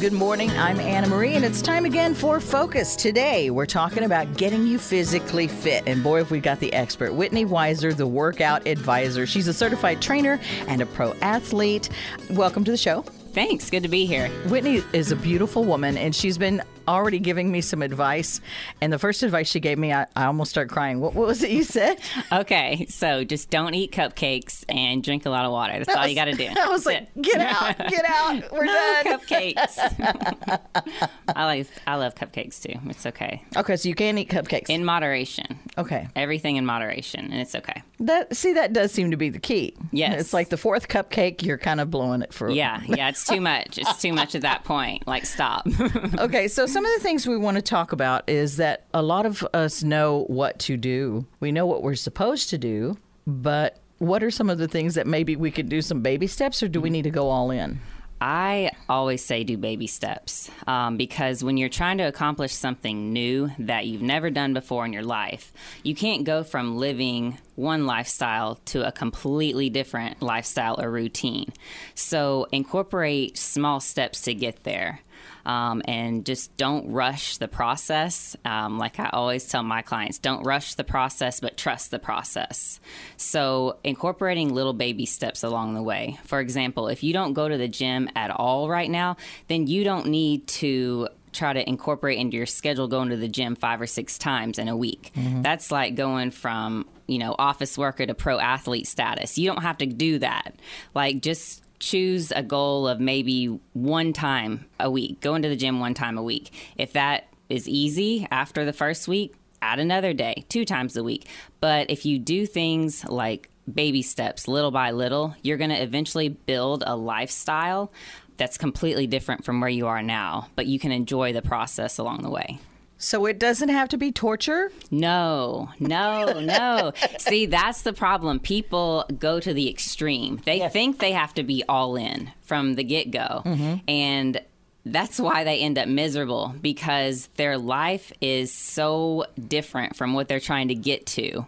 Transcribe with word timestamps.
Good 0.00 0.12
morning. 0.12 0.48
I'm 0.50 0.78
Anna 0.78 1.08
Marie, 1.08 1.34
and 1.34 1.44
it's 1.44 1.60
time 1.60 1.84
again 1.84 2.14
for 2.14 2.38
Focus. 2.38 2.94
Today, 2.94 3.50
we're 3.50 3.66
talking 3.66 4.04
about 4.04 4.32
getting 4.36 4.64
you 4.64 4.78
physically 4.78 5.48
fit. 5.48 5.82
And 5.88 6.04
boy, 6.04 6.20
if 6.20 6.30
we 6.30 6.38
got 6.38 6.60
the 6.60 6.72
expert, 6.72 7.12
Whitney 7.12 7.44
Weiser, 7.44 7.96
the 7.96 8.06
workout 8.06 8.64
advisor. 8.68 9.26
She's 9.26 9.48
a 9.48 9.52
certified 9.52 10.00
trainer 10.00 10.38
and 10.68 10.80
a 10.80 10.86
pro 10.86 11.14
athlete. 11.14 11.88
Welcome 12.30 12.62
to 12.62 12.70
the 12.70 12.76
show. 12.76 13.02
Thanks. 13.32 13.70
Good 13.70 13.82
to 13.82 13.88
be 13.88 14.06
here. 14.06 14.28
Whitney 14.46 14.84
is 14.92 15.10
a 15.10 15.16
beautiful 15.16 15.64
woman, 15.64 15.98
and 15.98 16.14
she's 16.14 16.38
been 16.38 16.62
already 16.88 17.18
giving 17.18 17.52
me 17.52 17.60
some 17.60 17.82
advice. 17.82 18.40
And 18.80 18.92
the 18.92 18.98
first 18.98 19.22
advice 19.22 19.48
she 19.48 19.60
gave 19.60 19.78
me, 19.78 19.92
I, 19.92 20.06
I 20.16 20.24
almost 20.24 20.50
started 20.50 20.70
crying. 20.70 21.00
What, 21.00 21.14
what, 21.14 21.28
was 21.28 21.42
it 21.42 21.50
you 21.50 21.62
said? 21.62 22.00
Okay, 22.32 22.86
so 22.88 23.22
just 23.24 23.50
don't 23.50 23.74
eat 23.74 23.92
cupcakes 23.92 24.64
and 24.68 25.02
drink 25.02 25.26
a 25.26 25.30
lot 25.30 25.44
of 25.44 25.52
water. 25.52 25.74
That's 25.74 25.88
that 25.88 25.96
all 25.96 26.02
was, 26.02 26.10
you 26.10 26.16
got 26.16 26.24
to 26.24 26.32
do. 26.32 26.46
I 26.58 26.68
was 26.68 26.84
That's 26.84 26.86
like, 26.86 27.10
it. 27.14 27.22
get 27.22 27.40
out, 27.40 27.78
get 27.88 28.04
out. 28.06 28.52
We're 28.52 28.64
no 28.64 28.72
done. 28.72 29.18
cupcakes. 29.20 29.78
I 31.36 31.44
like, 31.44 31.66
I 31.86 31.96
love 31.96 32.14
cupcakes 32.14 32.62
too. 32.62 32.78
It's 32.88 33.06
okay. 33.06 33.42
Okay, 33.56 33.76
so 33.76 33.88
you 33.88 33.94
can't 33.94 34.18
eat 34.18 34.30
cupcakes 34.30 34.70
in 34.70 34.84
moderation. 34.84 35.58
Okay, 35.78 36.08
everything 36.16 36.56
in 36.56 36.66
moderation, 36.66 37.30
and 37.30 37.40
it's 37.40 37.54
okay. 37.54 37.82
That 38.00 38.34
see, 38.36 38.52
that 38.54 38.72
does 38.72 38.90
seem 38.90 39.12
to 39.12 39.16
be 39.16 39.30
the 39.30 39.38
key. 39.38 39.76
Yes, 39.92 40.20
it's 40.20 40.32
like 40.32 40.48
the 40.48 40.56
fourth 40.56 40.88
cupcake, 40.88 41.42
you're 41.42 41.56
kind 41.56 41.80
of 41.80 41.88
blowing 41.90 42.20
it 42.20 42.34
for. 42.34 42.50
Yeah, 42.50 42.82
yeah, 42.86 43.08
it's 43.08 43.24
too 43.24 43.40
much. 43.40 43.78
It's 43.78 44.02
too 44.02 44.12
much 44.12 44.34
at 44.34 44.42
that 44.42 44.64
point. 44.64 45.06
Like, 45.06 45.24
stop. 45.24 45.68
okay, 46.18 46.48
so 46.48 46.66
some 46.66 46.84
of 46.84 46.92
the 46.94 47.00
things 47.00 47.28
we 47.28 47.36
want 47.36 47.54
to 47.54 47.62
talk 47.62 47.92
about 47.92 48.28
is 48.28 48.56
that 48.56 48.86
a 48.92 49.02
lot 49.02 49.24
of 49.24 49.46
us 49.54 49.84
know 49.84 50.24
what 50.26 50.58
to 50.60 50.76
do. 50.76 51.26
We 51.38 51.52
know 51.52 51.64
what 51.64 51.82
we're 51.82 51.94
supposed 51.94 52.50
to 52.50 52.58
do, 52.58 52.98
but 53.26 53.78
what 53.98 54.22
are 54.24 54.30
some 54.30 54.50
of 54.50 54.58
the 54.58 54.68
things 54.68 54.96
that 54.96 55.06
maybe 55.06 55.36
we 55.36 55.50
could 55.52 55.68
do 55.68 55.80
some 55.80 56.02
baby 56.02 56.26
steps, 56.26 56.60
or 56.62 56.68
do 56.68 56.80
we 56.80 56.90
need 56.90 57.02
to 57.02 57.10
go 57.10 57.28
all 57.28 57.50
in? 57.52 57.80
I 58.20 58.72
always 58.88 59.24
say 59.24 59.44
do 59.44 59.56
baby 59.56 59.86
steps 59.86 60.50
um, 60.66 60.96
because 60.96 61.44
when 61.44 61.56
you're 61.56 61.68
trying 61.68 61.98
to 61.98 62.04
accomplish 62.04 62.52
something 62.52 63.12
new 63.12 63.50
that 63.60 63.86
you've 63.86 64.02
never 64.02 64.30
done 64.30 64.54
before 64.54 64.84
in 64.84 64.92
your 64.92 65.04
life, 65.04 65.52
you 65.82 65.94
can't 65.94 66.24
go 66.24 66.42
from 66.42 66.76
living 66.76 67.38
one 67.54 67.86
lifestyle 67.86 68.56
to 68.66 68.86
a 68.86 68.92
completely 68.92 69.70
different 69.70 70.20
lifestyle 70.20 70.80
or 70.80 70.90
routine. 70.90 71.52
So 71.94 72.46
incorporate 72.50 73.38
small 73.38 73.80
steps 73.80 74.22
to 74.22 74.34
get 74.34 74.64
there 74.64 75.00
um, 75.48 75.80
and 75.86 76.26
just 76.26 76.54
don't 76.58 76.92
rush 76.92 77.38
the 77.38 77.48
process. 77.48 78.36
Um, 78.44 78.78
like 78.78 79.00
I 79.00 79.08
always 79.08 79.48
tell 79.48 79.62
my 79.62 79.80
clients, 79.80 80.18
don't 80.18 80.44
rush 80.44 80.74
the 80.74 80.84
process, 80.84 81.40
but 81.40 81.56
trust 81.56 81.90
the 81.90 81.98
process. 81.98 82.78
So, 83.16 83.78
incorporating 83.82 84.54
little 84.54 84.74
baby 84.74 85.06
steps 85.06 85.42
along 85.42 85.72
the 85.72 85.82
way. 85.82 86.18
For 86.24 86.38
example, 86.40 86.88
if 86.88 87.02
you 87.02 87.14
don't 87.14 87.32
go 87.32 87.48
to 87.48 87.56
the 87.56 87.66
gym 87.66 88.10
at 88.14 88.30
all 88.30 88.68
right 88.68 88.90
now, 88.90 89.16
then 89.48 89.66
you 89.66 89.84
don't 89.84 90.08
need 90.08 90.46
to 90.48 91.08
try 91.32 91.54
to 91.54 91.66
incorporate 91.66 92.18
into 92.18 92.36
your 92.36 92.46
schedule 92.46 92.86
going 92.86 93.08
to 93.08 93.16
the 93.16 93.28
gym 93.28 93.56
five 93.56 93.80
or 93.80 93.86
six 93.86 94.18
times 94.18 94.58
in 94.58 94.68
a 94.68 94.76
week. 94.76 95.12
Mm-hmm. 95.16 95.42
That's 95.42 95.70
like 95.70 95.94
going 95.94 96.30
from, 96.30 96.86
you 97.06 97.18
know, 97.18 97.34
office 97.38 97.78
worker 97.78 98.04
to 98.04 98.14
pro 98.14 98.38
athlete 98.38 98.86
status. 98.86 99.38
You 99.38 99.48
don't 99.48 99.62
have 99.62 99.78
to 99.78 99.86
do 99.86 100.18
that. 100.18 100.56
Like 100.94 101.22
just 101.22 101.62
choose 101.78 102.32
a 102.32 102.42
goal 102.42 102.88
of 102.88 103.00
maybe 103.00 103.46
one 103.72 104.12
time 104.12 104.66
a 104.80 104.90
week, 104.90 105.20
going 105.20 105.42
to 105.42 105.48
the 105.48 105.56
gym 105.56 105.80
one 105.80 105.94
time 105.94 106.18
a 106.18 106.22
week. 106.22 106.50
If 106.76 106.92
that 106.92 107.28
is 107.48 107.68
easy 107.68 108.26
after 108.30 108.64
the 108.64 108.72
first 108.72 109.08
week, 109.08 109.34
add 109.62 109.78
another 109.78 110.12
day, 110.12 110.44
two 110.48 110.64
times 110.64 110.96
a 110.96 111.04
week. 111.04 111.26
But 111.60 111.90
if 111.90 112.04
you 112.04 112.18
do 112.18 112.46
things 112.46 113.04
like 113.04 113.50
baby 113.72 114.02
steps, 114.02 114.48
little 114.48 114.70
by 114.70 114.92
little, 114.92 115.34
you're 115.42 115.56
going 115.56 115.70
to 115.70 115.82
eventually 115.82 116.28
build 116.28 116.84
a 116.86 116.96
lifestyle 116.96 117.92
that's 118.36 118.56
completely 118.56 119.06
different 119.06 119.44
from 119.44 119.60
where 119.60 119.70
you 119.70 119.86
are 119.88 120.02
now, 120.02 120.48
but 120.54 120.66
you 120.66 120.78
can 120.78 120.92
enjoy 120.92 121.32
the 121.32 121.42
process 121.42 121.98
along 121.98 122.22
the 122.22 122.30
way. 122.30 122.58
So 122.98 123.26
it 123.26 123.38
doesn't 123.38 123.68
have 123.68 123.88
to 123.90 123.96
be 123.96 124.10
torture? 124.10 124.72
No, 124.90 125.70
no, 125.78 126.40
no. 126.40 126.92
See, 127.18 127.46
that's 127.46 127.82
the 127.82 127.92
problem. 127.92 128.40
People 128.40 129.06
go 129.18 129.38
to 129.38 129.54
the 129.54 129.70
extreme. 129.70 130.40
They 130.44 130.58
yes. 130.58 130.72
think 130.72 130.98
they 130.98 131.12
have 131.12 131.32
to 131.34 131.44
be 131.44 131.62
all 131.68 131.96
in 131.96 132.32
from 132.42 132.74
the 132.74 132.82
get 132.82 133.12
go. 133.12 133.42
Mm-hmm. 133.44 133.74
And 133.86 134.40
that's 134.84 135.20
why 135.20 135.44
they 135.44 135.60
end 135.60 135.78
up 135.78 135.86
miserable 135.86 136.54
because 136.60 137.28
their 137.36 137.56
life 137.56 138.12
is 138.20 138.52
so 138.52 139.26
different 139.46 139.96
from 139.96 140.14
what 140.14 140.28
they're 140.28 140.40
trying 140.40 140.68
to 140.68 140.74
get 140.74 141.06
to 141.06 141.46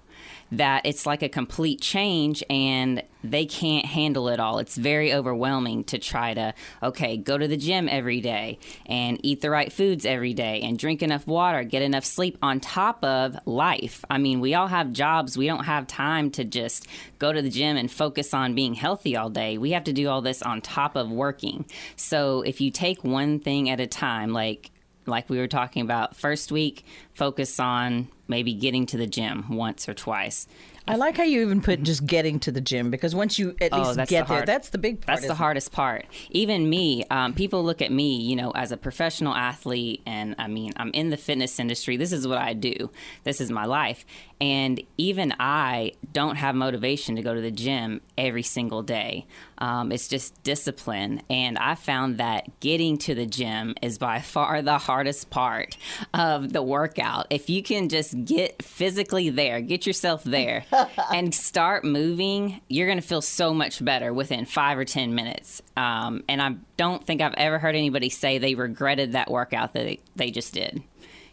that 0.53 0.85
it's 0.85 1.07
like 1.07 1.23
a 1.23 1.29
complete 1.29 1.81
change 1.81 2.43
and 2.51 3.03
they 3.23 3.45
can't 3.45 3.87
handle 3.87 4.29
it 4.29 4.41
all. 4.41 4.59
It's 4.59 4.77
very 4.77 5.13
overwhelming 5.13 5.85
to 5.85 5.99
try 5.99 6.35
to, 6.35 6.55
okay, 6.83 7.17
go 7.17 7.37
to 7.37 7.47
the 7.47 7.57
gym 7.57 7.89
every 7.89 8.21
day 8.21 8.59
and 8.87 9.21
eat 9.23 9.43
the 9.43 9.51
right 9.51 9.73
foods 9.73 10.07
every 10.07 10.33
day 10.33 10.63
and 10.63 10.79
drink 10.79 11.03
enough 11.03 11.27
water, 11.27 11.63
get 11.63 11.83
enough 11.83 12.05
sleep 12.05 12.39
on 12.43 12.61
top 12.61 13.05
of 13.05 13.37
life. 13.47 14.05
I 14.11 14.19
mean, 14.19 14.41
we 14.41 14.55
all 14.55 14.69
have 14.69 14.93
jobs. 14.93 15.37
We 15.37 15.47
don't 15.47 15.65
have 15.65 15.87
time 15.87 16.31
to 16.33 16.45
just 16.45 16.87
go 17.19 17.33
to 17.33 17.43
the 17.43 17.51
gym 17.51 17.77
and 17.77 17.91
focus 17.91 18.33
on 18.33 18.55
being 18.55 18.75
healthy 18.75 19.17
all 19.17 19.31
day. 19.31 19.59
We 19.59 19.73
have 19.73 19.85
to 19.85 19.93
do 19.93 20.09
all 20.09 20.23
this 20.23 20.43
on 20.43 20.61
top 20.63 20.97
of 20.97 21.11
working. 21.11 21.67
So 21.97 22.43
if 22.43 22.61
you 22.61 22.71
take 22.71 23.05
one 23.05 23.39
thing 23.39 23.69
at 23.69 23.81
a 23.81 23.87
time, 23.87 24.33
like 24.33 24.71
like 25.07 25.29
we 25.29 25.39
were 25.39 25.49
talking 25.49 25.83
about 25.83 26.17
first 26.17 26.53
week, 26.53 26.85
focus 27.15 27.59
on 27.59 28.09
maybe 28.31 28.55
getting 28.55 28.87
to 28.87 28.97
the 28.97 29.07
gym 29.07 29.45
once 29.51 29.87
or 29.89 29.93
twice. 29.93 30.47
I 30.89 30.97
like 30.97 31.17
how 31.19 31.23
you 31.23 31.43
even 31.43 31.61
put 31.61 31.83
just 31.83 32.05
getting 32.07 32.41
to 32.41 32.53
the 32.53 32.61
gym 32.61 32.91
because 32.91 33.15
once 33.15 33.39
you 33.39 33.55
at 33.61 33.73
oh, 33.73 33.79
least 33.79 34.09
get 34.09 34.27
the 34.27 34.35
there, 34.35 34.47
that's 34.47 34.71
the 34.71 34.79
big 34.79 35.01
part. 35.01 35.19
That's 35.19 35.29
the 35.29 35.35
hardest 35.35 35.69
it? 35.69 35.73
part. 35.73 36.07
Even 36.31 36.69
me, 36.69 37.05
um, 37.11 37.35
people 37.35 37.63
look 37.63 37.81
at 37.81 37.93
me, 37.93 38.17
you 38.17 38.35
know, 38.35 38.51
as 38.53 38.73
a 38.73 38.77
professional 38.77 39.35
athlete, 39.35 40.03
and 40.07 40.35
I 40.39 40.49
mean, 40.49 40.73
I'm 40.77 40.91
in 40.91 41.11
the 41.11 41.17
fitness 41.17 41.61
industry. 41.61 41.97
This 41.97 42.13
is 42.13 42.27
what 42.27 42.39
I 42.39 42.55
do. 42.55 42.91
This 43.25 43.41
is 43.41 43.51
my 43.51 43.67
life, 43.67 44.05
and 44.41 44.81
even 44.97 45.35
I 45.39 45.93
don't 46.13 46.37
have 46.37 46.55
motivation 46.55 47.15
to 47.17 47.23
go 47.23 47.35
to 47.35 47.41
the 47.41 47.53
gym 47.53 48.01
every 48.19 48.43
single 48.43 48.83
day. 48.83 49.27
Um, 49.61 49.93
it's 49.93 50.09
just 50.09 50.43
discipline. 50.43 51.23
And 51.29 51.59
I 51.59 51.75
found 51.75 52.19
that 52.19 52.61
getting 52.61 52.99
to 52.99 53.15
the 53.15 53.27
gym 53.27 53.75
is 53.83 53.99
by 53.99 54.21
far 54.21 54.63
the 54.63 54.79
hardest 54.79 55.31
part 55.31 55.77
of 56.15 56.53
the 56.53 56.63
workout. 56.63 57.27
If 57.31 57.51
you 57.51 57.63
can 57.63 57.89
just 57.89 58.25
get 58.25 58.63
physically 58.63 59.31
there, 59.31 59.61
get 59.61 59.87
yourself 59.87 60.25
there, 60.25 60.65
and 61.13 61.35
start 61.35 61.85
moving, 61.85 62.61
you're 62.69 62.87
going 62.87 63.01
to 63.01 63.07
feel 63.07 63.23
so 63.23 63.53
much 63.53 63.85
better 63.85 64.13
within 64.13 64.45
five 64.45 64.79
or 64.79 64.85
10 64.85 65.15
minutes. 65.15 65.63
Um, 65.77 66.25
and 66.29 66.41
I 66.41 66.57
don't 66.77 67.05
think 67.07 67.21
I've 67.21 67.35
ever 67.35 67.59
heard 67.59 67.75
anybody 67.75 68.09
say 68.09 68.39
they 68.39 68.55
regretted 68.55 69.13
that 69.13 69.31
workout 69.31 69.75
that 69.75 69.85
they, 69.85 70.01
they 70.17 70.31
just 70.31 70.55
did 70.55 70.83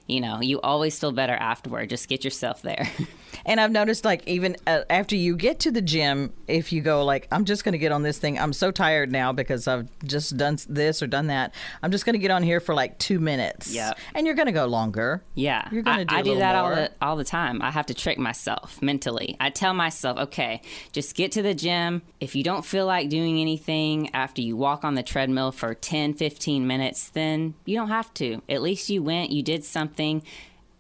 you 0.08 0.22
know, 0.22 0.42
you 0.42 0.60
always 0.62 0.98
feel 0.98 1.12
better 1.12 1.34
afterward. 1.34 1.90
Just 1.90 2.08
get 2.08 2.24
yourself 2.24 2.62
there. 2.62 2.90
and 3.46 3.60
I've 3.60 3.72
noticed, 3.72 4.06
like, 4.06 4.28
even 4.28 4.58
uh, 4.66 4.82
after 4.90 5.16
you 5.16 5.36
get 5.36 5.60
to 5.62 5.72
the 5.72 5.82
gym, 5.82 6.34
if 6.48 6.72
you 6.72 6.82
go, 6.82 7.04
like, 7.04 7.28
I'm 7.32 7.46
just 7.46 7.64
going 7.64 7.74
to 7.74 7.78
get 7.78 7.92
on 7.92 8.04
this 8.04 8.18
thing, 8.18 8.40
I'm 8.40 8.54
so 8.54 8.72
tired 8.72 9.12
now 9.12 9.32
because 9.32 9.68
I've 9.68 9.88
just 10.06 10.38
done 10.38 10.58
this 10.68 11.02
or 11.02 11.08
done 11.08 11.28
that. 11.28 11.54
I'm 11.82 11.92
just 11.92 12.06
going 12.06 12.14
to 12.14 12.20
get 12.20 12.32
on 12.32 12.44
here 12.44 12.60
for 12.60 12.74
like 12.74 12.98
two 13.00 13.20
minutes. 13.20 13.74
Yeah. 13.74 13.94
And 14.16 14.26
you're 14.26 14.36
going 14.36 14.48
to 14.48 14.52
go 14.52 14.66
longer. 14.66 15.24
Yeah. 15.36 15.68
You're 15.72 15.84
going 15.84 16.00
to 16.00 16.06
do 16.06 16.16
I, 16.16 16.20
I 16.20 16.22
do 16.22 16.38
that 16.38 16.56
more. 16.56 16.70
all 16.70 16.76
the, 16.76 16.92
all 17.02 17.16
the 17.16 17.24
time. 17.24 17.62
I 17.62 17.72
have 17.72 17.86
to 17.88 17.94
trick 17.94 18.18
myself 18.18 18.82
mentally. 18.82 19.36
I 19.40 19.50
tell 19.50 19.74
myself, 19.74 20.18
okay, 20.18 20.62
just 20.92 21.16
get 21.16 21.32
to 21.34 21.42
the 21.42 21.54
gym. 21.54 22.02
If 22.20 22.36
you 22.36 22.44
don't 22.44 22.66
feel 22.66 22.86
like 22.86 23.10
doing 23.10 23.40
anything 23.40 24.14
after 24.14 24.42
you 24.42 24.56
walk 24.56 24.84
on 24.84 24.96
the 24.96 25.04
treadmill 25.04 25.52
for 25.52 25.74
10, 25.74 26.14
15 26.14 26.68
minutes, 26.68 27.10
then 27.10 27.56
you 27.66 27.76
don't 27.76 27.90
have 27.90 28.14
to. 28.16 28.42
At 28.50 28.62
least 28.62 28.90
you 28.90 29.04
went, 29.04 29.32
you 29.32 29.44
did 29.44 29.64
something 29.64 30.24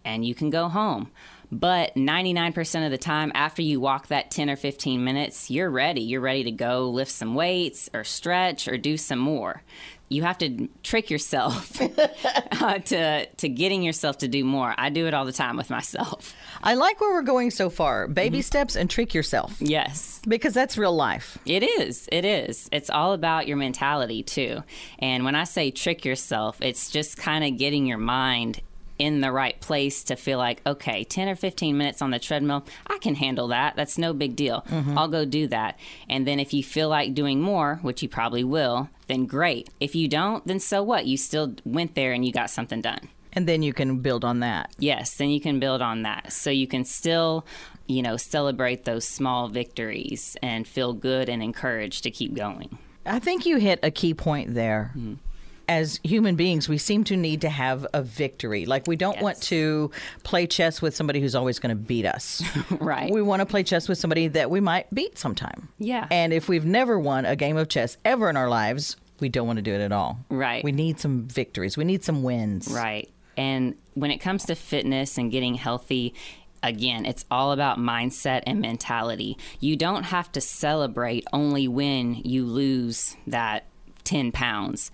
and 0.03 0.25
you 0.25 0.34
can 0.34 0.50
go 0.50 0.69
home. 0.69 1.12
But 1.52 1.96
99% 1.96 2.85
of 2.85 2.91
the 2.91 2.97
time, 2.97 3.31
after 3.34 3.62
you 3.62 3.80
walk 3.80 4.08
that 4.08 4.31
10 4.31 4.50
or 4.50 4.56
15 4.56 5.03
minutes, 5.03 5.50
you're 5.50 5.69
ready. 5.69 6.02
You're 6.02 6.22
ready 6.22 6.44
to 6.44 6.52
go 6.52 6.90
lift 6.90 7.12
some 7.12 7.35
weights 7.35 7.90
or 7.94 8.03
stretch 8.03 8.68
or 8.68 8.78
do 8.78 8.97
some 8.97 9.19
more. 9.19 9.63
You 10.09 10.24
have 10.24 10.38
to 10.38 10.69
trick 10.83 11.10
yourself 11.10 11.81
uh, 12.62 12.80
to 12.80 13.25
to 13.25 13.50
getting 13.50 13.83
yourself 13.83 14.19
to 14.19 14.30
do 14.30 14.45
more. 14.45 14.74
I 14.77 14.89
do 14.89 15.06
it 15.06 15.13
all 15.13 15.25
the 15.25 15.33
time 15.33 15.57
with 15.57 15.69
myself. 15.69 16.33
I 16.63 16.75
like 16.75 17.01
where 17.01 17.13
we're 17.13 17.24
going 17.24 17.51
so 17.51 17.69
far. 17.69 18.07
Baby 18.07 18.38
mm-hmm. 18.38 18.44
steps 18.44 18.77
and 18.77 18.89
trick 18.89 19.13
yourself. 19.13 19.57
Yes. 19.60 20.22
Because 20.25 20.54
that's 20.54 20.77
real 20.77 20.95
life. 20.95 21.38
It 21.45 21.62
is. 21.62 22.07
It 22.10 22.24
is. 22.24 22.69
It's 22.72 22.89
all 22.89 23.12
about 23.12 23.48
your 23.48 23.57
mentality 23.57 24.24
too. 24.24 24.63
And 25.00 25.25
when 25.25 25.36
I 25.36 25.44
say 25.44 25.72
trick 25.72 26.06
yourself, 26.06 26.62
it's 26.62 26.89
just 26.89 27.18
kind 27.18 27.44
of 27.44 27.57
getting 27.60 27.86
your 27.86 27.98
mind 27.98 28.62
in 29.00 29.22
the 29.22 29.32
right 29.32 29.60
place 29.62 30.04
to 30.06 30.16
feel 30.16 30.38
like, 30.38 30.62
okay, 30.66 31.04
10 31.04 31.30
or 31.30 31.36
15 31.36 31.78
minutes 31.78 32.02
on 32.02 32.12
the 32.12 32.20
treadmill, 32.20 32.66
I 32.88 32.98
can 33.00 33.16
handle 33.16 33.48
that. 33.50 33.76
That's 33.76 33.98
no 33.98 34.14
big 34.14 34.36
deal. 34.36 34.66
Mm-hmm. 34.70 34.98
I'll 34.98 35.08
go 35.08 35.26
do 35.26 35.48
that. 35.48 35.80
And 36.10 36.28
then 36.28 36.40
if 36.40 36.54
you 36.54 36.64
feel 36.64 36.90
like 36.90 37.14
doing 37.14 37.42
more, 37.42 37.80
which 37.82 38.02
you 38.02 38.10
probably 38.10 38.44
will, 38.44 38.90
then 39.08 39.26
great. 39.26 39.70
If 39.80 39.96
you 39.96 40.08
don't, 40.08 40.46
then 40.46 40.60
so 40.60 40.84
what? 40.84 41.06
You 41.06 41.18
still 41.18 41.56
went 41.66 41.96
there 41.96 42.14
and 42.14 42.26
you 42.26 42.32
got 42.32 42.50
something 42.50 42.82
done. 42.82 43.10
And 43.34 43.48
then 43.48 43.62
you 43.62 43.74
can 43.74 44.00
build 44.00 44.26
on 44.26 44.40
that. 44.40 44.72
Yes, 44.80 45.16
then 45.16 45.30
you 45.30 45.40
can 45.40 45.60
build 45.60 45.82
on 45.82 46.02
that. 46.02 46.34
So 46.34 46.50
you 46.50 46.66
can 46.66 46.84
still, 46.86 47.46
you 47.86 48.02
know, 48.02 48.18
celebrate 48.18 48.86
those 48.86 49.08
small 49.08 49.48
victories 49.48 50.36
and 50.42 50.68
feel 50.68 50.94
good 50.94 51.30
and 51.30 51.44
encouraged 51.44 52.04
to 52.04 52.12
keep 52.12 52.34
going. 52.34 52.80
I 53.06 53.20
think 53.20 53.46
you 53.46 53.58
hit 53.58 53.80
a 53.84 53.92
key 53.92 54.14
point 54.14 54.54
there. 54.54 54.92
Mm-hmm 54.98 55.26
as 55.69 56.00
human 56.04 56.36
beings, 56.36 56.69
we 56.69 56.78
seem 56.78 57.04
to 57.06 57.18
need 57.18 57.42
to 57.42 57.50
have 57.50 57.86
a 57.94 58.02
victory. 58.02 58.66
Like 58.66 58.88
we 58.88 58.96
don't 58.96 59.16
Yes. 59.16 59.24
want 59.24 59.42
to 59.44 59.92
play 60.24 60.48
chess 60.48 60.81
with 60.81 60.96
somebody 60.96 61.19
who's 61.19 61.36
always 61.36 61.60
going 61.60 61.69
to 61.75 61.81
beat 61.81 62.06
us. 62.06 62.42
Right. 62.80 63.12
We 63.12 63.22
want 63.22 63.42
to 63.42 63.46
play 63.46 63.64
chess 63.64 63.90
with 63.90 63.98
somebody 63.98 64.28
that 64.30 64.50
we 64.50 64.60
might 64.60 64.94
beat 64.94 65.18
sometime. 65.18 65.68
Yeah. 65.80 66.08
And 66.12 66.31
if 66.31 66.48
we've 66.48 66.66
never 66.66 67.00
won 67.00 67.25
a 67.25 67.36
game 67.36 67.58
of 67.58 67.68
chess 67.69 67.98
ever 68.06 68.30
in 68.30 68.38
our 68.38 68.48
lives, 68.50 68.96
we 69.19 69.30
don't 69.30 69.48
want 69.48 69.58
to 69.58 69.64
do 69.64 69.74
it 69.74 69.81
at 69.81 69.92
all. 69.92 70.19
Right. 70.30 70.64
We 70.64 70.72
need 70.72 71.00
some 71.00 71.28
victories. 71.28 71.75
We 71.78 71.84
need 71.84 72.04
some 72.04 72.24
wins. 72.24 72.68
Right. 72.68 73.10
And 73.36 73.75
when 73.94 74.12
it 74.12 74.20
comes 74.20 74.46
to 74.46 74.56
fitness 74.56 75.18
and 75.18 75.31
getting 75.31 75.56
healthy, 75.56 76.13
again, 76.63 77.06
it's 77.06 77.25
all 77.30 77.52
about 77.52 77.78
mindset 77.78 78.44
and 78.48 78.60
mentality. 78.62 79.38
You 79.60 79.75
don't 79.75 80.04
have 80.04 80.31
to 80.34 80.42
celebrate 80.42 81.25
only 81.34 81.68
when 81.68 82.16
you 82.16 82.46
lose 82.46 83.16
that 83.28 83.66
10 84.04 84.31
pounds. 84.31 84.92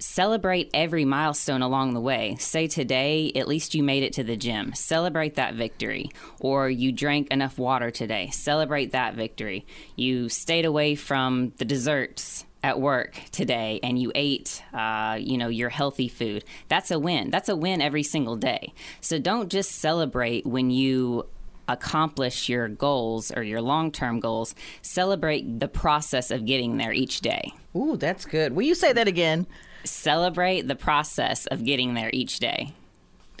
Celebrate 0.00 0.70
every 0.72 1.04
milestone 1.04 1.60
along 1.60 1.92
the 1.92 2.00
way. 2.00 2.34
Say 2.38 2.66
today, 2.66 3.30
at 3.36 3.46
least 3.46 3.74
you 3.74 3.82
made 3.82 4.02
it 4.02 4.14
to 4.14 4.24
the 4.24 4.34
gym. 4.34 4.72
Celebrate 4.74 5.34
that 5.34 5.54
victory. 5.54 6.10
Or 6.40 6.70
you 6.70 6.90
drank 6.90 7.28
enough 7.28 7.58
water 7.58 7.90
today. 7.90 8.30
Celebrate 8.30 8.92
that 8.92 9.14
victory. 9.14 9.66
You 9.96 10.30
stayed 10.30 10.64
away 10.64 10.94
from 10.94 11.52
the 11.58 11.66
desserts 11.66 12.46
at 12.62 12.80
work 12.80 13.20
today 13.30 13.78
and 13.82 13.98
you 13.98 14.10
ate 14.14 14.62
uh, 14.74 15.16
you 15.18 15.38
know 15.38 15.48
your 15.48 15.70
healthy 15.70 16.08
food 16.08 16.44
that's 16.68 16.90
a 16.90 16.98
win 16.98 17.30
that's 17.30 17.48
a 17.48 17.56
win 17.56 17.80
every 17.80 18.02
single 18.02 18.36
day 18.36 18.74
so 19.00 19.18
don't 19.18 19.50
just 19.50 19.72
celebrate 19.72 20.44
when 20.44 20.70
you 20.70 21.24
accomplish 21.68 22.50
your 22.50 22.68
goals 22.68 23.32
or 23.32 23.42
your 23.42 23.62
long-term 23.62 24.20
goals 24.20 24.54
celebrate 24.82 25.58
the 25.58 25.68
process 25.68 26.30
of 26.30 26.44
getting 26.44 26.76
there 26.76 26.92
each 26.92 27.22
day 27.22 27.50
Ooh, 27.76 27.96
that's 27.96 28.24
good. 28.24 28.52
Will 28.52 28.64
you 28.64 28.74
say 28.74 28.92
that 28.92 29.06
again? 29.06 29.46
Celebrate 29.84 30.62
the 30.62 30.76
process 30.76 31.46
of 31.46 31.64
getting 31.64 31.94
there 31.94 32.10
each 32.12 32.38
day 32.38 32.74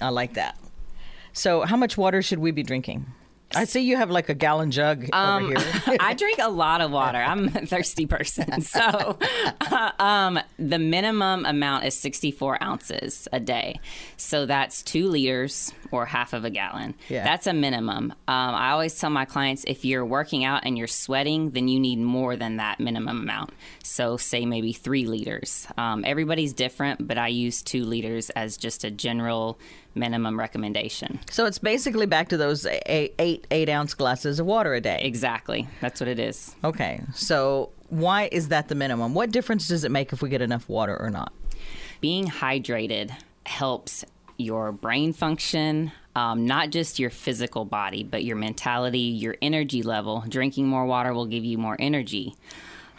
I 0.00 0.08
like 0.08 0.34
that. 0.34 0.56
So, 1.32 1.62
how 1.62 1.76
much 1.76 1.96
water 1.96 2.22
should 2.22 2.38
we 2.38 2.50
be 2.50 2.62
drinking? 2.62 3.06
I 3.54 3.64
see 3.64 3.80
you 3.80 3.96
have 3.96 4.10
like 4.10 4.28
a 4.28 4.34
gallon 4.34 4.70
jug 4.70 5.08
Um, 5.12 5.44
over 5.46 5.60
here. 5.60 5.96
I 6.00 6.14
drink 6.14 6.38
a 6.40 6.48
lot 6.48 6.80
of 6.80 6.90
water. 6.90 7.18
I'm 7.18 7.48
a 7.48 7.66
thirsty 7.66 8.06
person. 8.06 8.60
So, 8.70 9.18
um, 9.98 10.38
the 10.58 10.78
minimum 10.78 11.44
amount 11.44 11.84
is 11.84 11.94
64 11.98 12.62
ounces 12.62 13.26
a 13.32 13.40
day. 13.40 13.80
So, 14.16 14.46
that's 14.46 14.82
two 14.82 15.08
liters 15.08 15.72
or 15.90 16.06
half 16.06 16.32
of 16.32 16.44
a 16.44 16.50
gallon. 16.50 16.94
Yeah. 17.08 17.24
That's 17.24 17.46
a 17.46 17.52
minimum. 17.52 18.12
Um, 18.28 18.54
I 18.54 18.70
always 18.70 18.96
tell 18.98 19.10
my 19.10 19.24
clients 19.24 19.64
if 19.66 19.84
you're 19.84 20.04
working 20.06 20.44
out 20.44 20.62
and 20.64 20.78
you're 20.78 20.86
sweating, 20.86 21.50
then 21.50 21.68
you 21.68 21.80
need 21.80 21.98
more 21.98 22.36
than 22.36 22.56
that 22.58 22.78
minimum 22.80 23.20
amount. 23.22 23.50
So, 23.82 24.16
say 24.16 24.46
maybe 24.46 24.72
three 24.72 25.06
liters. 25.06 25.66
Um, 25.76 26.04
everybody's 26.06 26.52
different, 26.52 27.06
but 27.08 27.18
I 27.18 27.28
use 27.28 27.62
two 27.62 27.84
liters 27.84 28.30
as 28.30 28.56
just 28.56 28.84
a 28.84 28.90
general 28.90 29.58
minimum 29.94 30.38
recommendation. 30.38 31.20
So 31.30 31.46
it's 31.46 31.58
basically 31.58 32.06
back 32.06 32.28
to 32.28 32.36
those 32.36 32.66
eight, 32.66 33.14
eight, 33.18 33.46
eight 33.50 33.68
ounce 33.68 33.94
glasses 33.94 34.38
of 34.38 34.46
water 34.46 34.74
a 34.74 34.80
day. 34.80 35.00
Exactly. 35.02 35.68
That's 35.80 36.00
what 36.00 36.08
it 36.08 36.18
is. 36.18 36.54
Okay. 36.62 37.02
So 37.14 37.70
why 37.88 38.28
is 38.30 38.48
that 38.48 38.68
the 38.68 38.74
minimum? 38.74 39.14
What 39.14 39.30
difference 39.30 39.68
does 39.68 39.84
it 39.84 39.90
make 39.90 40.12
if 40.12 40.22
we 40.22 40.28
get 40.28 40.42
enough 40.42 40.68
water 40.68 40.96
or 40.96 41.10
not? 41.10 41.32
being 42.00 42.26
hydrated 42.26 43.12
helps 43.46 44.04
your 44.36 44.72
brain 44.72 45.12
function, 45.12 45.92
um, 46.16 46.46
not 46.46 46.70
just 46.70 46.98
your 46.98 47.10
physical 47.10 47.64
body, 47.64 48.02
but 48.02 48.24
your 48.24 48.36
mentality, 48.36 48.98
your 48.98 49.36
energy 49.42 49.82
level. 49.82 50.24
Drinking 50.28 50.66
more 50.66 50.86
water 50.86 51.12
will 51.12 51.26
give 51.26 51.44
you 51.44 51.58
more 51.58 51.76
energy. 51.78 52.34